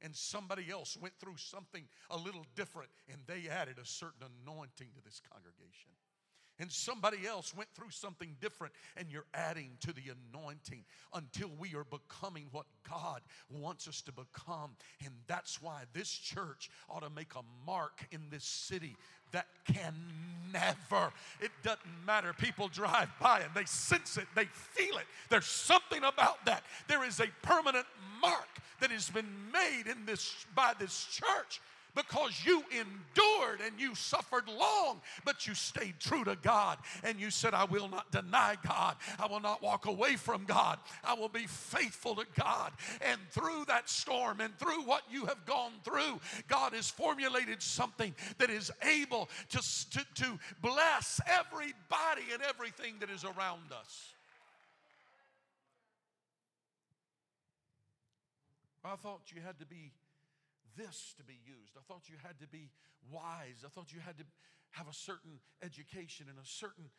[0.01, 4.91] And somebody else went through something a little different and they added a certain anointing
[4.97, 5.95] to this congregation
[6.59, 10.83] and somebody else went through something different, and you're adding to the anointing
[11.13, 14.75] until we are becoming what God wants us to become.
[15.03, 18.95] And that's why this church ought to make a mark in this city
[19.31, 19.95] that can
[20.53, 22.33] never, it doesn't matter.
[22.33, 25.05] People drive by and they sense it, they feel it.
[25.29, 26.63] There's something about that.
[26.87, 27.85] There is a permanent
[28.21, 28.47] mark
[28.79, 31.61] that has been made in this by this church
[31.95, 37.29] because you endured and you suffered long, but you stayed true to God and you
[37.29, 38.95] said, I will not deny God.
[39.19, 40.79] I will not walk away from God.
[41.03, 42.71] I will be faithful to God.
[43.01, 48.13] And through that storm and through what you have gone through, God has formulated something
[48.39, 49.57] that is able to,
[49.91, 54.13] to, to bless everybody and everything that is around us.
[58.85, 59.91] I thought you had to be
[60.77, 61.77] this to be used.
[61.77, 62.71] I thought you had to be
[63.11, 63.63] wise.
[63.65, 64.25] I thought you had to
[64.71, 66.89] have a certain education and a certain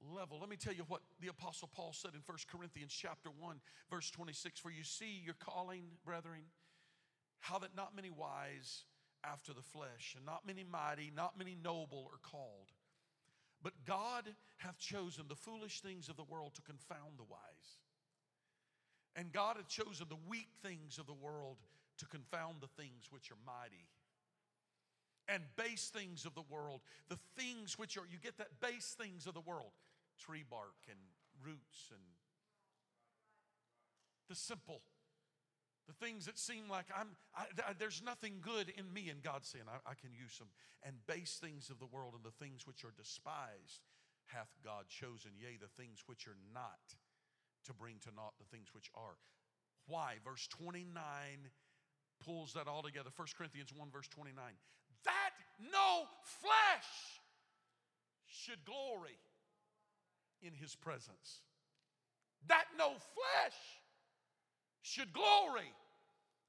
[0.00, 0.38] level.
[0.40, 3.56] Let me tell you what the apostle Paul said in 1 Corinthians chapter 1
[3.90, 6.42] verse 26 for you see your calling brethren
[7.38, 8.84] how that not many wise
[9.24, 12.72] after the flesh and not many mighty not many noble are called
[13.62, 17.80] but God hath chosen the foolish things of the world to confound the wise
[19.14, 21.56] and God hath chosen the weak things of the world
[21.98, 23.88] to confound the things which are mighty
[25.28, 29.26] and base things of the world, the things which are, you get that base things
[29.26, 29.72] of the world,
[30.18, 30.98] tree bark and
[31.44, 32.00] roots and
[34.28, 34.82] the simple,
[35.86, 37.46] the things that seem like I'm, I,
[37.78, 40.48] there's nothing good in me, and God's saying I, I can use them.
[40.82, 43.86] And base things of the world and the things which are despised
[44.26, 46.98] hath God chosen, yea, the things which are not,
[47.66, 49.18] to bring to naught the things which are.
[49.86, 50.16] Why?
[50.24, 51.50] Verse 29
[52.24, 53.10] pulls that all together.
[53.14, 54.34] 1 Corinthians 1, verse 29.
[55.04, 55.30] That
[55.72, 57.20] no flesh
[58.26, 59.18] should glory
[60.42, 61.40] in his presence.
[62.48, 63.58] That no flesh
[64.82, 65.72] should glory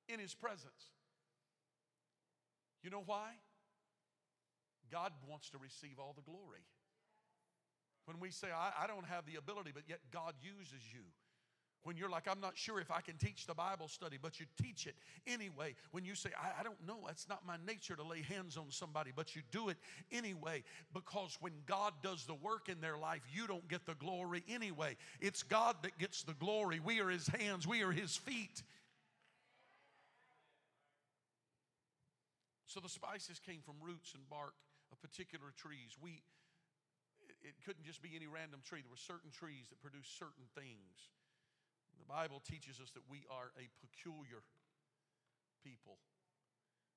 [0.08, 0.92] in his presence.
[2.84, 3.32] You know why?
[4.92, 6.64] God wants to receive all the glory.
[8.06, 11.04] When we say, I, I, don't have the ability, but yet God uses you.
[11.84, 14.46] When you're like, I'm not sure if I can teach the Bible study, but you
[14.62, 15.74] teach it anyway.
[15.92, 18.66] When you say, I, I don't know, it's not my nature to lay hands on
[18.70, 19.78] somebody, but you do it
[20.12, 20.64] anyway.
[20.94, 24.98] Because when God does the work in their life, you don't get the glory anyway.
[25.22, 26.80] It's God that gets the glory.
[26.80, 28.64] We are His hands, we are His feet.
[32.66, 34.54] So the spices came from roots and bark
[34.92, 35.96] of particular trees.
[36.04, 36.22] We,
[37.42, 38.84] it, couldn't just be any random tree.
[38.84, 41.16] There were certain trees that produced certain things.
[42.00, 44.46] The Bible teaches us that we are a peculiar
[45.66, 46.00] people,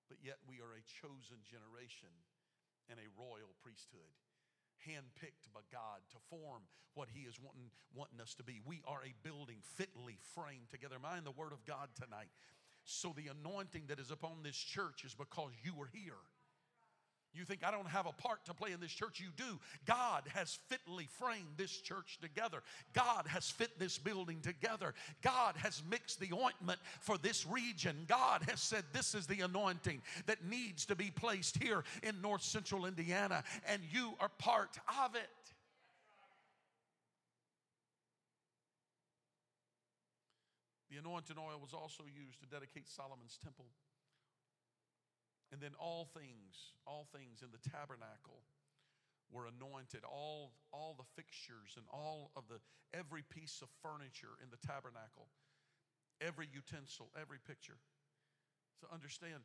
[0.08, 2.12] but yet we are a chosen generation
[2.88, 4.14] and a royal priesthood
[4.86, 8.60] handpicked by God to form what He is wanting, wanting us to be.
[8.64, 10.96] We are a building fitly framed together.
[10.96, 12.32] In the Word of God tonight?
[12.84, 16.18] So the anointing that is upon this church is because you are here.
[17.32, 19.20] You think I don't have a part to play in this church?
[19.20, 19.58] You do.
[19.86, 22.62] God has fitly framed this church together.
[22.92, 24.94] God has fit this building together.
[25.22, 28.04] God has mixed the ointment for this region.
[28.08, 32.42] God has said this is the anointing that needs to be placed here in north
[32.42, 35.28] central Indiana, and you are part of it.
[40.90, 43.66] The anointing oil was also used to dedicate Solomon's temple.
[45.50, 48.46] And then all things, all things in the tabernacle
[49.30, 50.06] were anointed.
[50.06, 52.62] All, all the fixtures and all of the,
[52.94, 55.26] every piece of furniture in the tabernacle,
[56.22, 57.78] every utensil, every picture.
[58.78, 59.42] So understand,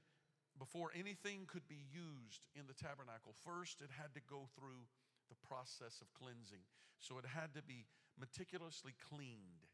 [0.58, 4.86] before anything could be used in the tabernacle, first it had to go through
[5.30, 6.64] the process of cleansing.
[7.02, 7.86] So it had to be
[8.18, 9.68] meticulously cleaned.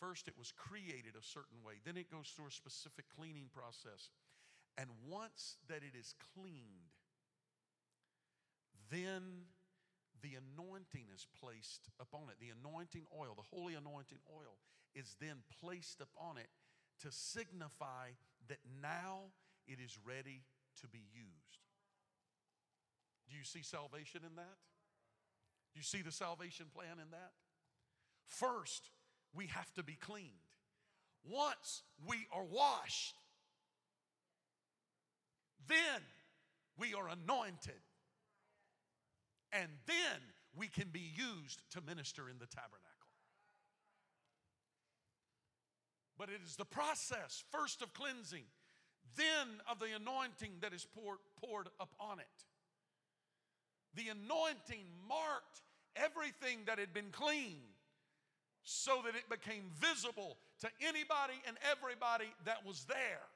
[0.00, 4.08] First, it was created a certain way, then it goes through a specific cleaning process.
[4.78, 6.94] And once that it is cleaned,
[8.90, 9.22] then
[10.22, 12.36] the anointing is placed upon it.
[12.40, 14.58] The anointing oil, the holy anointing oil,
[14.94, 16.48] is then placed upon it
[17.02, 18.10] to signify
[18.48, 19.32] that now
[19.66, 20.42] it is ready
[20.80, 21.60] to be used.
[23.28, 24.58] Do you see salvation in that?
[25.72, 27.32] Do you see the salvation plan in that?
[28.26, 28.90] First,
[29.34, 30.28] we have to be cleaned.
[31.24, 33.14] Once we are washed,
[35.68, 36.02] then
[36.78, 37.80] we are anointed.
[39.52, 40.20] And then
[40.56, 42.80] we can be used to minister in the tabernacle.
[46.18, 48.44] But it is the process, first of cleansing,
[49.16, 52.26] then of the anointing that is poured, poured upon it.
[53.94, 55.62] The anointing marked
[55.96, 57.58] everything that had been clean
[58.62, 63.26] so that it became visible to anybody and everybody that was there.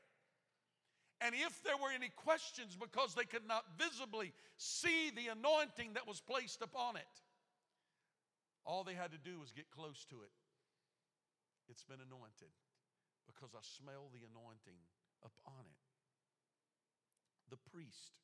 [1.20, 6.06] And if there were any questions because they could not visibly see the anointing that
[6.06, 7.14] was placed upon it,
[8.66, 10.32] all they had to do was get close to it.
[11.68, 12.52] It's been anointed
[13.26, 14.80] because I smell the anointing
[15.24, 15.84] upon it.
[17.50, 18.20] The priest,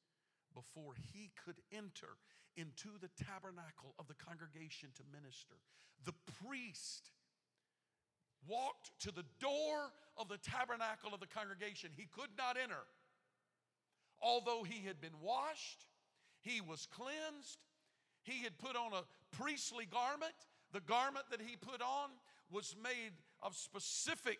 [0.52, 2.18] before he could enter
[2.56, 5.56] into the tabernacle of the congregation to minister,
[6.04, 7.12] the priest
[8.48, 11.90] walked to the door of the tabernacle of the congregation.
[11.96, 12.82] He could not enter.
[14.22, 15.86] Although he had been washed,
[16.42, 17.58] he was cleansed,
[18.22, 19.04] he had put on a
[19.36, 20.34] priestly garment.
[20.72, 22.10] The garment that he put on
[22.50, 23.12] was made
[23.42, 24.38] of specific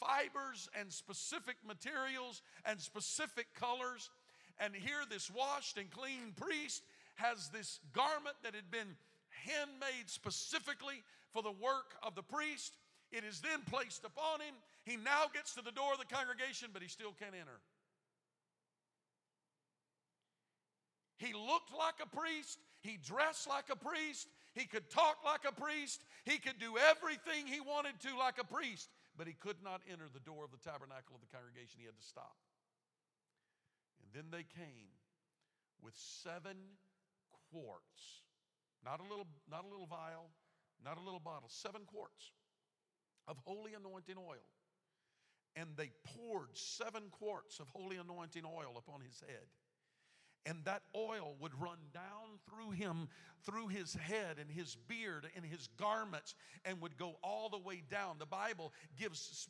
[0.00, 4.10] fibers and specific materials and specific colors.
[4.58, 6.82] And here, this washed and clean priest
[7.14, 8.96] has this garment that had been
[9.44, 12.76] handmade specifically for the work of the priest.
[13.10, 14.54] It is then placed upon him.
[14.84, 17.58] He now gets to the door of the congregation, but he still can't enter.
[21.18, 22.58] He looked like a priest.
[22.80, 24.28] He dressed like a priest.
[24.54, 26.00] He could talk like a priest.
[26.24, 28.88] He could do everything he wanted to like a priest,
[29.18, 31.82] but he could not enter the door of the tabernacle of the congregation.
[31.82, 32.38] He had to stop.
[34.00, 34.94] And then they came
[35.82, 36.56] with seven
[37.52, 38.22] quarts,
[38.84, 40.30] not a little, not a little vial,
[40.82, 42.32] not a little bottle, seven quarts
[43.30, 44.44] of holy anointing oil.
[45.56, 49.46] And they poured seven quarts of holy anointing oil upon his head.
[50.46, 53.08] And that oil would run down through him,
[53.44, 56.34] through his head and his beard and his garments,
[56.64, 58.16] and would go all the way down.
[58.18, 59.48] The Bible gives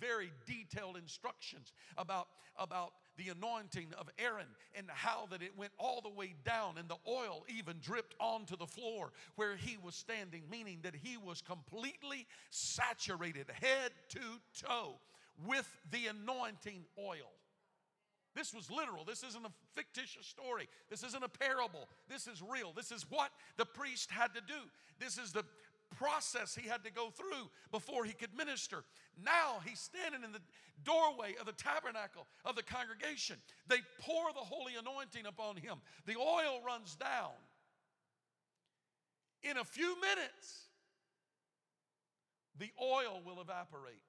[0.00, 6.00] very detailed instructions about, about the anointing of Aaron and how that it went all
[6.00, 10.42] the way down and the oil even dripped onto the floor where he was standing,
[10.50, 14.20] meaning that he was completely saturated head to
[14.66, 14.94] toe
[15.46, 17.32] with the anointing oil.
[18.36, 19.02] This was literal.
[19.04, 20.68] This isn't a fictitious story.
[20.90, 21.88] This isn't a parable.
[22.06, 22.72] This is real.
[22.76, 24.60] This is what the priest had to do.
[25.00, 25.42] This is the
[25.96, 28.84] process he had to go through before he could minister.
[29.24, 30.42] Now he's standing in the
[30.84, 33.36] doorway of the tabernacle of the congregation.
[33.68, 37.32] They pour the holy anointing upon him, the oil runs down.
[39.42, 40.66] In a few minutes,
[42.58, 44.02] the oil will evaporate.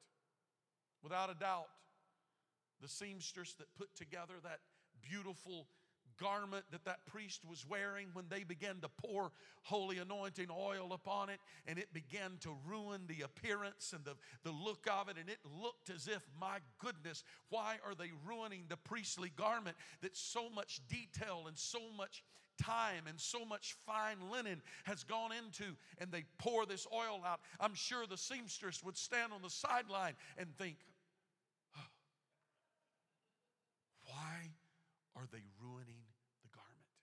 [1.03, 1.67] Without a doubt,
[2.82, 4.59] the seamstress that put together that,
[5.01, 5.67] beautiful
[6.19, 11.30] garment that that priest was wearing when they began to pour holy anointing oil upon
[11.30, 15.30] it and it began to ruin the appearance and the, the look of it and
[15.30, 20.49] it looked as if my goodness why are they ruining the priestly garment that so
[20.49, 22.23] much detail and so much
[22.57, 25.75] time and so much fine linen has gone into?
[25.99, 27.39] And they pour this oil out.
[27.59, 30.78] I'm sure the seamstress would stand on the sideline and think
[31.78, 31.82] oh,
[34.05, 34.49] why
[35.18, 36.05] are they ruining
[36.45, 36.93] the garment?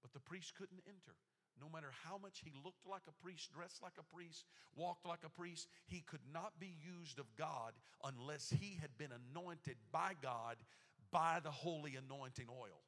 [0.00, 1.16] But the priest couldn't enter.
[1.60, 4.44] No matter how much he looked like a priest, dressed like a priest,
[4.74, 9.12] walked like a priest, he could not be used of God unless he had been
[9.12, 10.56] anointed by God
[11.12, 12.82] by the holy anointing oil.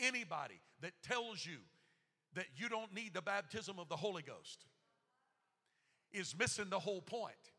[0.00, 1.58] Anybody that tells you
[2.34, 4.66] that you don't need the baptism of the Holy Ghost
[6.12, 7.52] is missing the whole point.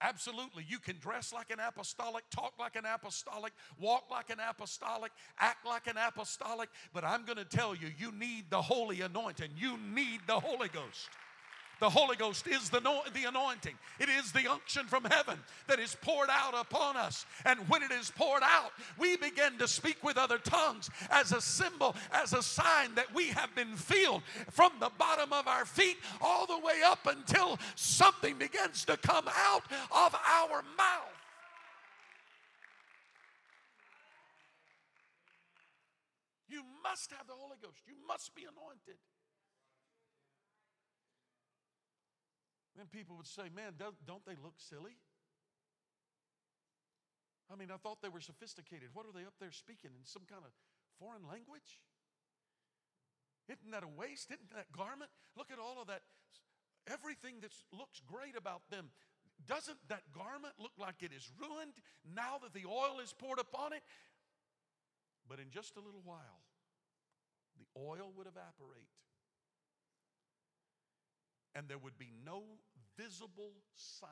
[0.00, 0.64] Absolutely.
[0.68, 5.66] You can dress like an apostolic, talk like an apostolic, walk like an apostolic, act
[5.66, 9.50] like an apostolic, but I'm going to tell you, you need the holy anointing.
[9.56, 11.08] You need the Holy Ghost.
[11.80, 13.74] The Holy Ghost is the, the anointing.
[14.00, 17.24] It is the unction from heaven that is poured out upon us.
[17.44, 21.40] And when it is poured out, we begin to speak with other tongues as a
[21.40, 25.98] symbol, as a sign that we have been filled from the bottom of our feet
[26.20, 29.62] all the way up until something begins to come out
[29.92, 31.14] of our mouth.
[36.48, 37.82] You must have the Holy Ghost.
[37.86, 38.96] You must be anointed.
[42.78, 44.94] Then people would say, Man, don't they look silly?
[47.50, 48.94] I mean, I thought they were sophisticated.
[48.94, 50.52] What are they up there speaking in some kind of
[51.02, 51.82] foreign language?
[53.50, 54.30] Isn't that a waste?
[54.30, 55.10] Isn't that garment?
[55.34, 56.06] Look at all of that.
[56.86, 58.92] Everything that looks great about them.
[59.48, 61.74] Doesn't that garment look like it is ruined
[62.04, 63.82] now that the oil is poured upon it?
[65.26, 66.44] But in just a little while,
[67.56, 68.92] the oil would evaporate
[71.58, 72.44] and there would be no
[72.98, 74.10] visible sign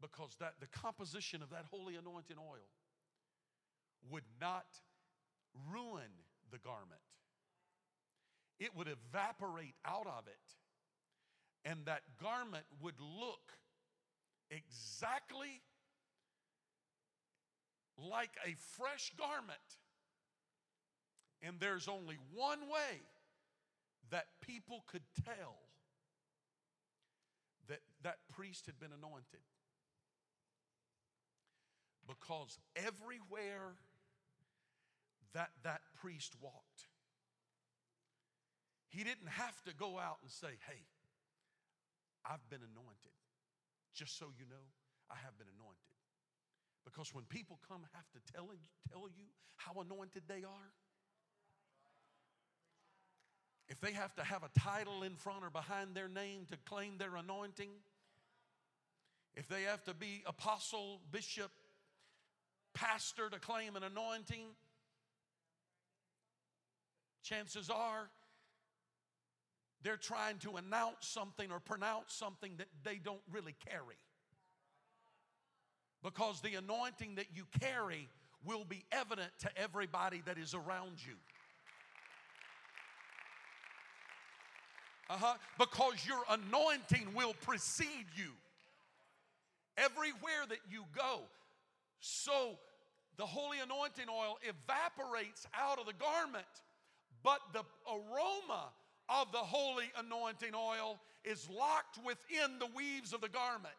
[0.00, 2.68] because that the composition of that holy anointing oil
[4.10, 4.66] would not
[5.72, 6.10] ruin
[6.50, 7.00] the garment.
[8.58, 13.52] It would evaporate out of it and that garment would look
[14.50, 15.60] exactly
[17.98, 19.58] like a fresh garment.
[21.42, 23.00] And there's only one way
[24.10, 25.56] that people could tell
[28.06, 29.42] that priest had been anointed.
[32.06, 33.74] Because everywhere
[35.34, 36.86] that that priest walked,
[38.88, 40.86] he didn't have to go out and say, Hey,
[42.24, 43.18] I've been anointed.
[43.92, 44.70] Just so you know,
[45.10, 45.90] I have been anointed.
[46.84, 48.46] Because when people come have to tell,
[48.92, 49.26] tell you
[49.56, 50.70] how anointed they are,
[53.68, 56.98] if they have to have a title in front or behind their name to claim
[56.98, 57.70] their anointing,
[59.36, 61.50] if they have to be apostle, bishop,
[62.74, 64.46] pastor to claim an anointing,
[67.22, 68.08] chances are
[69.82, 73.96] they're trying to announce something or pronounce something that they don't really carry.
[76.02, 78.08] Because the anointing that you carry
[78.44, 81.14] will be evident to everybody that is around you.
[85.10, 85.34] Uh-huh.
[85.58, 88.32] Because your anointing will precede you
[89.76, 91.20] everywhere that you go.
[92.00, 92.58] So
[93.16, 96.46] the holy anointing oil evaporates out of the garment,
[97.22, 98.70] but the aroma
[99.08, 103.74] of the holy anointing oil is locked within the weaves of the garment.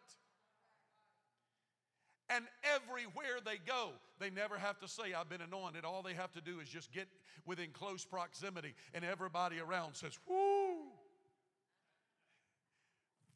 [2.29, 2.45] And
[2.75, 5.85] everywhere they go, they never have to say, I've been anointed.
[5.85, 7.07] All they have to do is just get
[7.45, 10.75] within close proximity, and everybody around says, Whoo!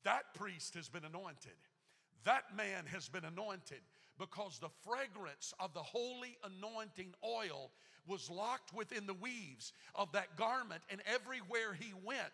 [0.04, 1.54] That priest has been anointed.
[2.24, 3.82] That man has been anointed
[4.20, 7.72] because the fragrance of the holy anointing oil
[8.08, 12.32] was locked within the weaves of that garment, and everywhere he went,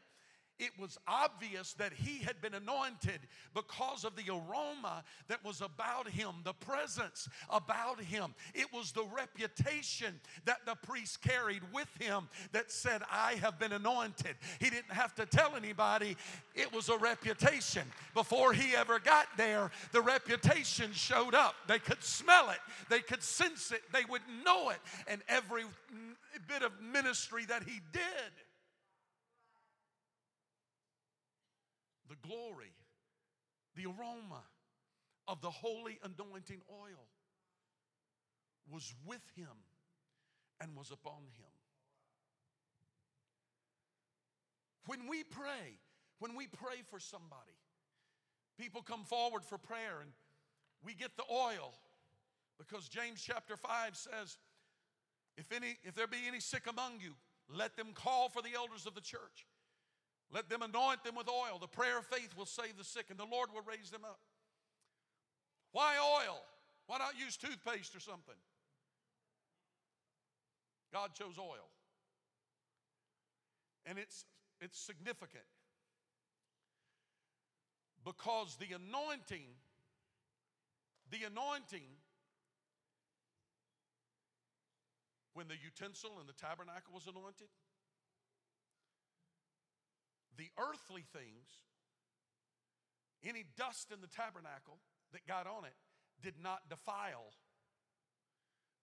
[0.60, 3.20] it was obvious that he had been anointed
[3.54, 8.34] because of the aroma that was about him, the presence about him.
[8.56, 13.74] It was the reputation that the priest carried with him that said, I have been
[13.74, 14.36] anointed.
[14.60, 16.18] He didn't have to tell anybody,
[16.56, 17.84] it was a reputation.
[18.14, 21.56] Before he ever got there, the reputation showed up.
[21.68, 24.80] They could smell it, they could sense it, they would know it.
[25.08, 25.64] And every
[26.48, 28.32] bit of ministry that he did
[32.08, 32.74] the glory,
[33.76, 34.44] the aroma
[35.28, 37.08] of the holy anointing oil.
[38.70, 39.64] was with him
[40.60, 41.52] and was upon him.
[44.88, 45.80] When we pray,
[46.20, 47.58] when we pray for somebody,
[48.60, 50.12] people come forward for prayer and
[50.84, 51.74] we get the oil
[52.58, 54.38] because James chapter 5 says,
[55.38, 57.14] if any if there be any sick among you,
[57.54, 59.46] let them call for the elders of the church.
[60.34, 61.58] Let them anoint them with oil.
[61.60, 64.20] The prayer of faith will save the sick, and the Lord will raise them up.
[65.72, 66.40] Why oil?
[66.88, 68.36] Why not use toothpaste or something?
[70.92, 71.70] God chose oil.
[73.86, 74.26] And it's,
[74.60, 75.44] it's significant
[78.04, 79.48] because the anointing,
[81.12, 81.88] the anointing,
[85.34, 87.48] when the utensil and the tabernacle was anointed,
[90.38, 91.48] the earthly things,
[93.24, 94.78] any dust in the tabernacle
[95.12, 95.76] that got on it,
[96.22, 97.34] did not defile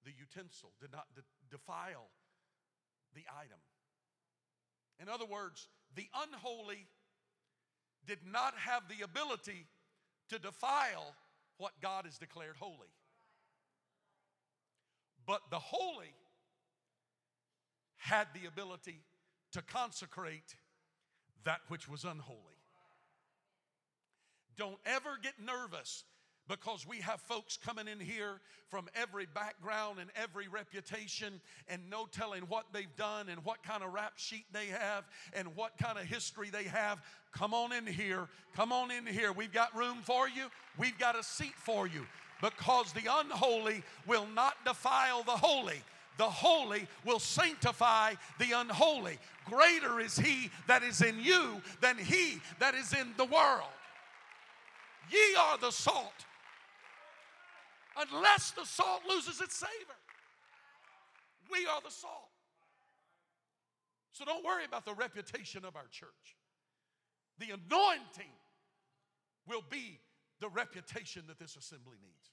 [0.05, 2.11] the utensil, did not de- defile
[3.15, 3.59] the item.
[5.01, 6.87] In other words, the unholy
[8.07, 9.67] did not have the ability
[10.29, 11.15] to defile
[11.59, 12.93] what God has declared holy.
[15.27, 16.15] But the holy
[17.97, 19.01] had the ability
[19.53, 20.57] to consecrate
[21.45, 22.39] that which was unholy.
[24.57, 26.05] Don't ever get nervous
[26.49, 32.07] because we have folks coming in here from every background and every reputation and no
[32.07, 35.99] telling what they've done and what kind of rap sheet they have and what kind
[35.99, 37.01] of history they have.
[37.33, 38.29] Come on in here.
[38.55, 39.33] Come on in here.
[39.33, 40.47] We've got room for you.
[40.79, 42.07] We've got a seat for you
[42.43, 45.83] because the unholy will not defile the holy.
[46.17, 49.19] The holy will sanctify the unholy.
[49.47, 53.69] Greater is he that is in you than he that is in the world.
[55.11, 56.13] Ye are the salt
[57.97, 59.99] unless the salt loses its savor.
[61.51, 62.31] We are the salt.
[64.13, 66.37] So don't worry about the reputation of our church.
[67.39, 68.33] The anointing
[69.47, 70.01] will be
[70.41, 72.31] the reputation that this assembly needs.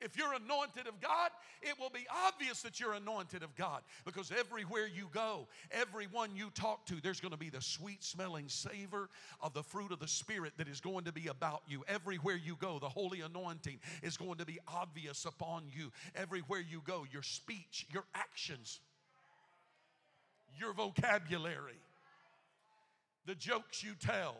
[0.00, 1.30] If you're anointed of God,
[1.62, 6.50] it will be obvious that you're anointed of God because everywhere you go, everyone you
[6.54, 10.08] talk to, there's going to be the sweet smelling savor of the fruit of the
[10.08, 11.84] Spirit that is going to be about you.
[11.86, 15.92] Everywhere you go, the holy anointing is going to be obvious upon you.
[16.14, 18.80] Everywhere you go, your speech, your actions,
[20.58, 21.80] your vocabulary,
[23.26, 24.36] the jokes you tell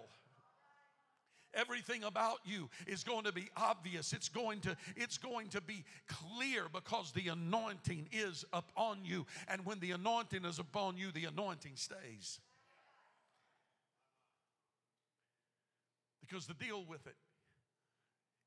[1.54, 4.12] everything about you is going to be obvious.
[4.12, 9.26] It's going to it's going to be clear because the anointing is upon you.
[9.48, 12.40] And when the anointing is upon you the anointing stays.
[16.20, 17.16] Because the deal with it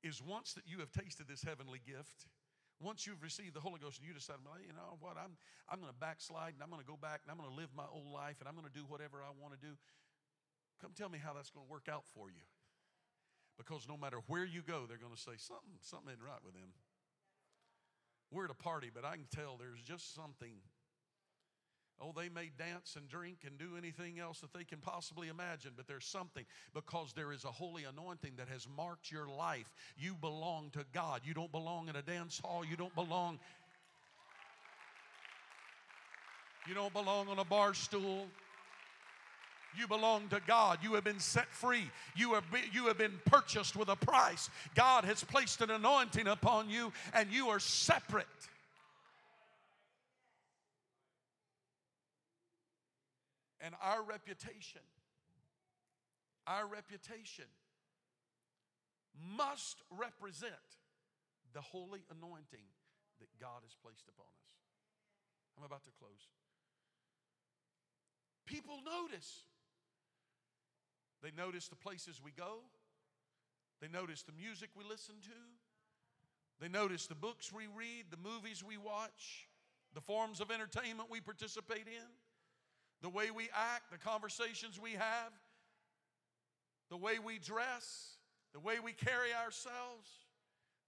[0.02, 2.26] is once that you have tasted this heavenly gift
[2.80, 5.38] once you've received the Holy Ghost and you decide, well, you know what, I'm,
[5.70, 7.70] I'm going to backslide and I'm going to go back and I'm going to live
[7.76, 9.72] my old life and I'm going to do whatever I want to do,
[10.82, 12.44] come tell me how that's going to work out for you.
[13.56, 16.54] Because no matter where you go, they're going to say, something, something ain't right with
[16.54, 16.72] them.
[18.30, 20.54] We're at a party, but I can tell there's just something.
[22.00, 25.72] Oh, they may dance and drink and do anything else that they can possibly imagine,
[25.76, 26.44] but there's something
[26.74, 29.72] because there is a holy anointing that has marked your life.
[29.96, 31.20] You belong to God.
[31.24, 32.64] You don't belong in a dance hall.
[32.64, 33.38] You don't belong.
[36.66, 38.26] You don't belong on a bar stool.
[39.78, 40.78] You belong to God.
[40.82, 41.90] You have been set free.
[42.16, 44.50] You have been, you have been purchased with a price.
[44.74, 48.26] God has placed an anointing upon you, and you are separate.
[53.60, 54.82] And our reputation,
[56.46, 57.46] our reputation
[59.36, 60.52] must represent
[61.54, 62.66] the holy anointing
[63.20, 64.44] that God has placed upon us.
[65.56, 66.28] I'm about to close.
[68.44, 69.44] People notice.
[71.24, 72.60] They notice the places we go.
[73.80, 75.40] They notice the music we listen to.
[76.60, 79.48] They notice the books we read, the movies we watch,
[79.94, 82.06] the forms of entertainment we participate in,
[83.00, 85.32] the way we act, the conversations we have,
[86.90, 88.18] the way we dress,
[88.52, 90.10] the way we carry ourselves,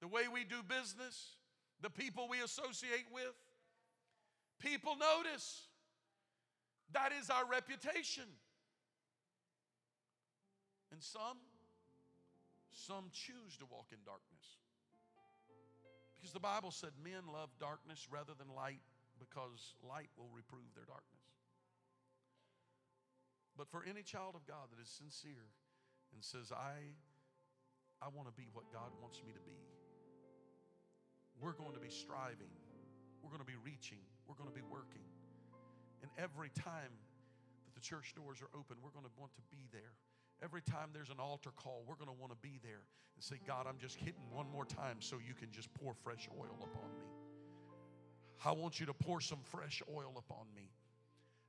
[0.02, 1.36] the way we do business,
[1.80, 3.34] the people we associate with.
[4.60, 5.62] People notice.
[6.92, 8.24] That is our reputation.
[10.92, 11.38] And some,
[12.70, 14.62] some choose to walk in darkness.
[16.16, 18.80] Because the Bible said men love darkness rather than light
[19.18, 21.24] because light will reprove their darkness.
[23.56, 25.48] But for any child of God that is sincere
[26.12, 26.92] and says, I,
[28.04, 29.56] I want to be what God wants me to be,
[31.40, 32.52] we're going to be striving
[33.26, 33.98] we're going to be reaching,
[34.30, 35.02] we're going to be working.
[35.98, 36.94] And every time
[37.66, 39.98] that the church doors are open, we're going to want to be there.
[40.42, 42.82] Every time there's an altar call, we're going to want to be there
[43.14, 46.28] and say, God, I'm just hitting one more time so you can just pour fresh
[46.38, 47.04] oil upon me.
[48.44, 50.68] I want you to pour some fresh oil upon me.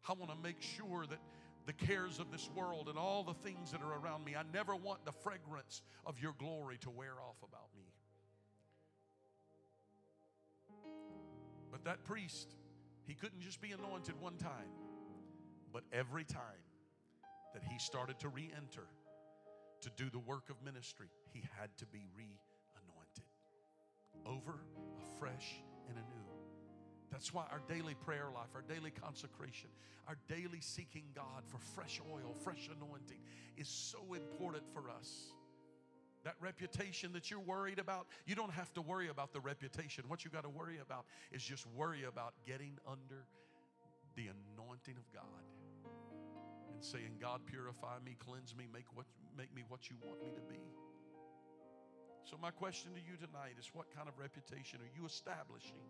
[0.07, 1.19] I want to make sure that
[1.65, 4.73] the cares of this world and all the things that are around me, I never
[4.73, 7.83] want the fragrance of your glory to wear off about me.
[11.69, 12.55] But that priest,
[13.05, 14.71] he couldn't just be anointed one time,
[15.73, 16.63] but every time
[17.53, 18.87] that he started to re enter
[19.81, 22.39] to do the work of ministry, he had to be re
[22.75, 23.25] anointed
[24.25, 24.59] over,
[25.01, 26.27] afresh, and anew.
[27.11, 29.69] That's why our daily prayer life, our daily consecration,
[30.07, 33.19] our daily seeking God for fresh oil, fresh anointing
[33.55, 35.31] is so important for us.
[36.23, 40.03] That reputation that you're worried about, you don't have to worry about the reputation.
[40.07, 43.25] What you got to worry about is just worry about getting under
[44.15, 44.23] the
[44.57, 45.43] anointing of God
[46.77, 50.29] and saying, God, purify me, cleanse me, make, what, make me what you want me
[50.37, 50.61] to be.
[52.21, 55.81] So, my question to you tonight is what kind of reputation are you establishing?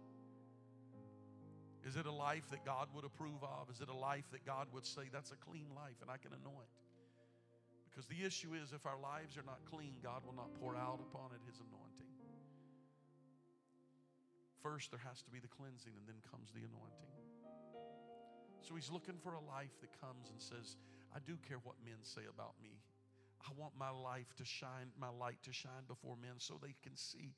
[1.83, 3.67] Is it a life that God would approve of?
[3.67, 6.31] Is it a life that God would say, that's a clean life and I can
[6.31, 6.71] anoint?
[7.91, 11.03] Because the issue is, if our lives are not clean, God will not pour out
[11.03, 12.11] upon it His anointing.
[14.63, 17.11] First, there has to be the cleansing, and then comes the anointing.
[18.61, 20.77] So He's looking for a life that comes and says,
[21.15, 22.79] I do care what men say about me.
[23.41, 26.95] I want my life to shine, my light to shine before men so they can
[26.95, 27.35] see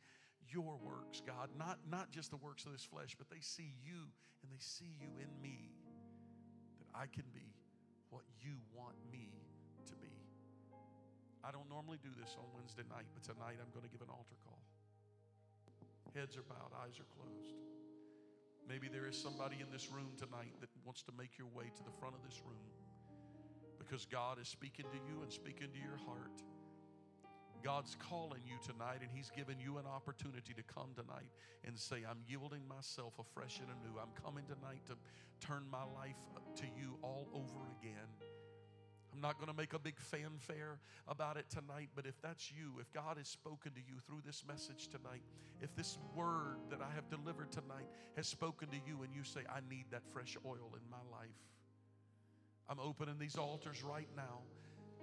[0.49, 1.49] your works, God.
[1.57, 4.09] Not, not just the works of this flesh, but they see you
[4.41, 5.69] and they see you in me.
[6.79, 7.53] That I can be
[8.09, 9.29] what you want me
[9.85, 10.13] to be.
[11.43, 14.09] I don't normally do this on Wednesday night, but tonight I'm going to give an
[14.09, 14.59] altar call.
[16.15, 17.53] Heads are bowed, eyes are closed.
[18.69, 21.83] Maybe there is somebody in this room tonight that wants to make your way to
[21.83, 22.69] the front of this room
[23.79, 26.43] because God is speaking to you and speaking to your heart.
[27.63, 31.33] God's calling you tonight, and He's given you an opportunity to come tonight
[31.65, 33.99] and say, I'm yielding myself afresh and anew.
[33.99, 34.95] I'm coming tonight to
[35.45, 36.21] turn my life
[36.57, 38.07] to you all over again.
[39.11, 42.79] I'm not going to make a big fanfare about it tonight, but if that's you,
[42.79, 45.23] if God has spoken to you through this message tonight,
[45.61, 47.28] if this word that I have delivered
[48.19, 51.39] has spoken to you and you say, I need that fresh oil in my life,
[52.67, 54.43] I'm opening these altars right now.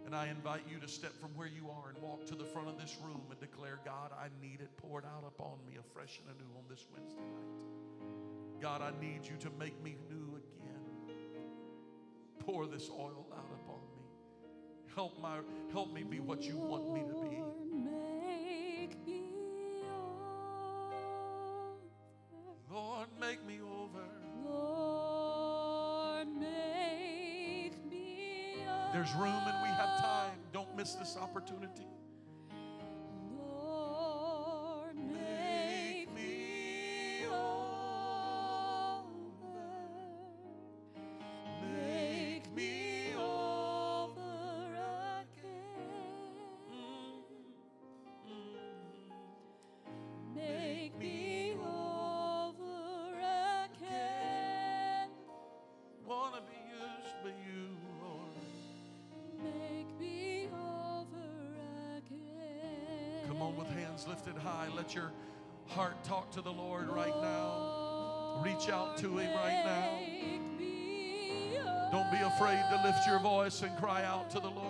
[0.04, 2.68] And I invite you to step from where you are and walk to the front
[2.68, 6.36] of this room and declare, God, I need it poured out upon me afresh and
[6.36, 8.60] anew on this Wednesday night.
[8.60, 11.16] God, I need you to make me new again.
[12.38, 14.04] Pour this oil out upon me.
[14.94, 15.38] Help my
[15.72, 17.36] help me be what you want me to be.
[22.77, 24.05] Lord, make me over.
[24.45, 30.39] Lord, make me There's room and we have time.
[30.53, 31.87] Don't miss this opportunity.
[73.62, 74.65] And cry out to the Lord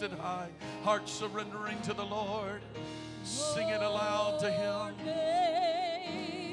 [0.00, 0.48] lifted high,
[0.84, 2.60] hearts surrendering to the Lord.
[3.24, 4.94] Sing it aloud to Him.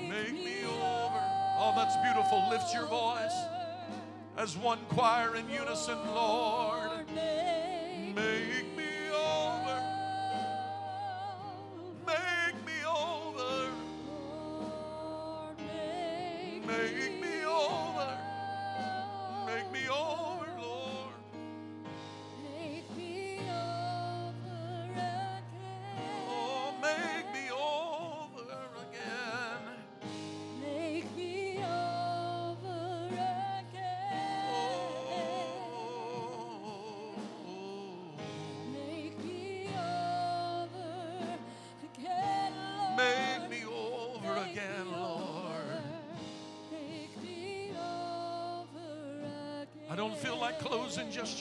[0.10, 1.22] Make me over.
[1.60, 2.44] Oh, that's beautiful.
[2.50, 3.36] Lift your voice
[4.36, 7.06] as one choir in unison, Lord.
[8.16, 8.55] Make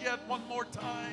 [0.05, 0.19] yet.
[0.29, 1.04] One more time.